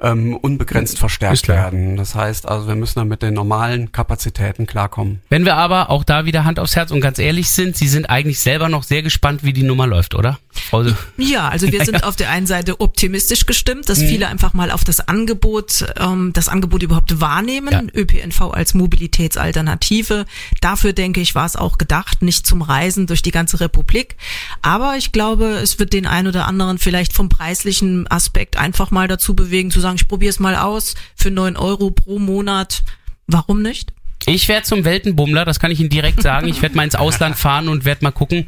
ähm, 0.04 0.36
unbegrenzt 0.36 0.98
verstärkt 0.98 1.48
werden. 1.48 1.96
Das 1.96 2.14
heißt 2.14 2.46
also, 2.46 2.68
wir 2.68 2.76
müssen 2.76 2.98
dann 2.98 3.08
mit 3.08 3.22
den 3.22 3.34
normalen 3.34 3.90
Kapazitäten 3.90 4.66
klarkommen. 4.66 5.22
Wenn 5.30 5.44
wir 5.44 5.56
aber 5.56 5.90
auch 5.90 6.04
da 6.04 6.26
wieder 6.26 6.44
Hand 6.44 6.60
aufs 6.60 6.76
Herz 6.76 6.90
und 6.90 7.00
ganz 7.00 7.18
ehrlich 7.18 7.50
sind, 7.50 7.76
Sie 7.76 7.88
sind 7.88 8.10
eigentlich 8.10 8.40
selber 8.40 8.68
noch 8.68 8.82
sehr 8.82 9.02
gespannt, 9.02 9.42
wie 9.42 9.52
die 9.52 9.62
Nummer 9.62 9.86
läuft, 9.86 10.14
oder? 10.14 10.38
Also 10.72 10.94
ja, 11.16 11.48
also 11.48 11.70
wir 11.70 11.84
sind 11.84 12.04
auf 12.04 12.16
der 12.16 12.30
einen 12.30 12.46
Seite 12.46 12.80
optimistisch 12.80 13.46
gestimmt, 13.46 13.88
dass 13.88 14.00
mhm. 14.00 14.08
viele 14.08 14.28
einfach 14.28 14.54
mal 14.54 14.70
auf 14.70 14.84
das 14.84 15.00
Angebot, 15.08 15.86
ähm, 15.98 16.32
das 16.32 16.48
Angebot 16.48 16.82
überhaupt 16.82 17.20
wahrnehmen, 17.20 17.68
ja. 17.70 17.82
ÖPNV 18.00 18.40
als 18.52 18.74
Mobilitätsalternative. 18.74 20.26
Dafür 20.60 20.92
denke 20.92 21.20
ich, 21.20 21.34
war 21.34 21.46
es 21.46 21.56
auch 21.56 21.78
gedacht, 21.78 22.22
nicht 22.22 22.46
zum 22.46 22.62
Reisen 22.62 23.06
durch 23.06 23.22
die 23.22 23.30
ganze 23.30 23.60
Republik. 23.60 24.16
Aber 24.62 24.96
ich 24.96 25.12
glaube, 25.12 25.46
es 25.62 25.78
wird 25.78 25.92
den 25.92 26.06
einen 26.06 26.28
oder 26.28 26.46
anderen 26.46 26.78
vielleicht 26.78 27.12
vom 27.12 27.28
preislichen 27.28 28.10
Aspekt 28.10 28.56
einfach 28.56 28.90
mal 28.90 29.08
dazu 29.08 29.34
bewegen, 29.34 29.70
zu 29.70 29.80
sagen, 29.80 29.96
ich 29.96 30.08
probiere 30.08 30.30
es 30.30 30.40
mal 30.40 30.56
aus 30.56 30.94
für 31.14 31.30
neun 31.30 31.56
Euro 31.56 31.90
pro 31.90 32.18
Monat. 32.18 32.82
Warum 33.26 33.62
nicht? 33.62 33.92
Ich 34.26 34.48
werde 34.48 34.64
zum 34.64 34.84
Weltenbummler, 34.84 35.44
das 35.44 35.60
kann 35.60 35.70
ich 35.70 35.80
Ihnen 35.80 35.90
direkt 35.90 36.22
sagen. 36.22 36.48
Ich 36.48 36.62
werde 36.62 36.76
mal 36.76 36.84
ins 36.84 36.94
Ausland 36.94 37.36
fahren 37.36 37.68
und 37.68 37.84
werde 37.84 38.04
mal 38.04 38.12
gucken, 38.12 38.46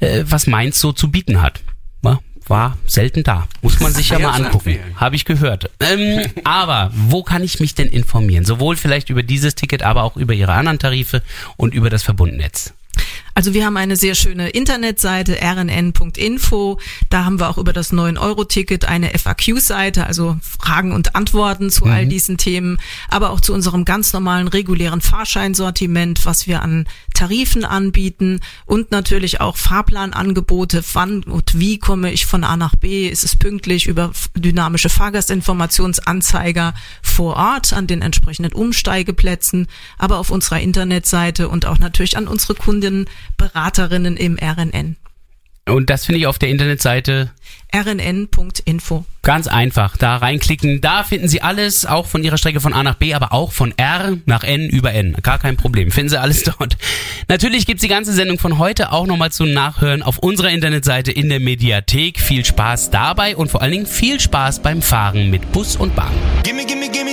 äh, 0.00 0.24
was 0.26 0.46
Mainz 0.46 0.80
so 0.80 0.92
zu 0.92 1.10
bieten 1.10 1.40
hat. 1.42 1.60
War 2.48 2.76
selten 2.86 3.22
da. 3.22 3.46
Muss 3.62 3.80
man 3.80 3.92
sich 3.92 4.08
ja 4.08 4.18
mal 4.18 4.32
angucken. 4.32 4.78
Habe 4.96 5.14
ich 5.16 5.24
gehört. 5.24 5.70
Ähm, 5.80 6.26
aber 6.44 6.90
wo 6.92 7.22
kann 7.22 7.44
ich 7.44 7.60
mich 7.60 7.74
denn 7.74 7.88
informieren? 7.88 8.44
Sowohl 8.44 8.76
vielleicht 8.76 9.10
über 9.10 9.22
dieses 9.22 9.54
Ticket, 9.54 9.82
aber 9.82 10.02
auch 10.02 10.16
über 10.16 10.34
Ihre 10.34 10.52
anderen 10.52 10.78
Tarife 10.78 11.22
und 11.56 11.72
über 11.72 11.88
das 11.88 12.02
Verbundnetz. 12.02 12.74
Also 13.34 13.54
wir 13.54 13.64
haben 13.64 13.76
eine 13.76 13.96
sehr 13.96 14.14
schöne 14.14 14.50
Internetseite 14.50 15.38
rnn.info. 15.40 16.78
Da 17.08 17.24
haben 17.24 17.40
wir 17.40 17.48
auch 17.48 17.58
über 17.58 17.72
das 17.72 17.92
9-Euro-Ticket 17.92 18.84
eine 18.84 19.10
FAQ-Seite, 19.18 20.06
also 20.06 20.36
Fragen 20.42 20.92
und 20.92 21.14
Antworten 21.14 21.70
zu 21.70 21.86
mhm. 21.86 21.90
all 21.92 22.06
diesen 22.06 22.36
Themen, 22.36 22.78
aber 23.08 23.30
auch 23.30 23.40
zu 23.40 23.54
unserem 23.54 23.84
ganz 23.84 24.12
normalen 24.12 24.48
regulären 24.48 25.00
Fahrscheinsortiment, 25.00 26.26
was 26.26 26.46
wir 26.46 26.62
an 26.62 26.86
Tarifen 27.14 27.64
anbieten 27.64 28.40
und 28.66 28.90
natürlich 28.90 29.40
auch 29.40 29.56
Fahrplanangebote, 29.56 30.82
wann 30.92 31.22
und 31.22 31.58
wie 31.58 31.78
komme 31.78 32.12
ich 32.12 32.26
von 32.26 32.44
A 32.44 32.56
nach 32.56 32.76
B, 32.76 33.08
ist 33.08 33.24
es 33.24 33.36
pünktlich 33.36 33.86
über 33.86 34.12
dynamische 34.34 34.88
Fahrgastinformationsanzeiger 34.88 36.74
vor 37.02 37.36
Ort 37.36 37.72
an 37.72 37.86
den 37.86 38.02
entsprechenden 38.02 38.52
Umsteigeplätzen, 38.52 39.68
aber 39.98 40.18
auf 40.18 40.30
unserer 40.30 40.60
Internetseite 40.60 41.48
und 41.48 41.66
auch 41.66 41.78
natürlich 41.78 42.16
an 42.16 42.28
unsere 42.28 42.54
Kundinnen 42.54 43.06
Beraterinnen 43.36 44.16
im 44.16 44.38
RNN. 44.38 44.96
Und 45.68 45.90
das 45.90 46.06
finde 46.06 46.18
ich 46.18 46.26
auf 46.26 46.38
der 46.38 46.48
Internetseite 46.48 47.30
rnn.info. 47.74 49.04
Ganz 49.22 49.46
einfach, 49.46 49.96
da 49.96 50.16
reinklicken. 50.16 50.80
Da 50.80 51.04
finden 51.04 51.28
Sie 51.28 51.40
alles, 51.40 51.86
auch 51.86 52.06
von 52.06 52.24
Ihrer 52.24 52.36
Strecke 52.36 52.60
von 52.60 52.72
A 52.72 52.82
nach 52.82 52.96
B, 52.96 53.14
aber 53.14 53.32
auch 53.32 53.52
von 53.52 53.72
R 53.78 54.18
nach 54.26 54.42
N 54.42 54.68
über 54.68 54.92
N. 54.92 55.16
Gar 55.22 55.38
kein 55.38 55.56
Problem, 55.56 55.92
finden 55.92 56.10
Sie 56.10 56.20
alles 56.20 56.42
dort. 56.58 56.76
Natürlich 57.28 57.64
gibt's 57.64 57.82
die 57.82 57.88
ganze 57.88 58.12
Sendung 58.12 58.38
von 58.38 58.58
heute 58.58 58.90
auch 58.90 59.06
nochmal 59.06 59.30
zum 59.30 59.52
Nachhören 59.52 60.02
auf 60.02 60.18
unserer 60.18 60.50
Internetseite 60.50 61.12
in 61.12 61.28
der 61.28 61.38
Mediathek. 61.38 62.20
Viel 62.20 62.44
Spaß 62.44 62.90
dabei 62.90 63.36
und 63.36 63.50
vor 63.50 63.62
allen 63.62 63.72
Dingen 63.72 63.86
viel 63.86 64.18
Spaß 64.18 64.60
beim 64.60 64.82
Fahren 64.82 65.30
mit 65.30 65.52
Bus 65.52 65.76
und 65.76 65.94
Bahn. 65.94 66.12
Gimme, 66.42 66.66
gimme, 66.66 66.90
gimme 66.90 67.12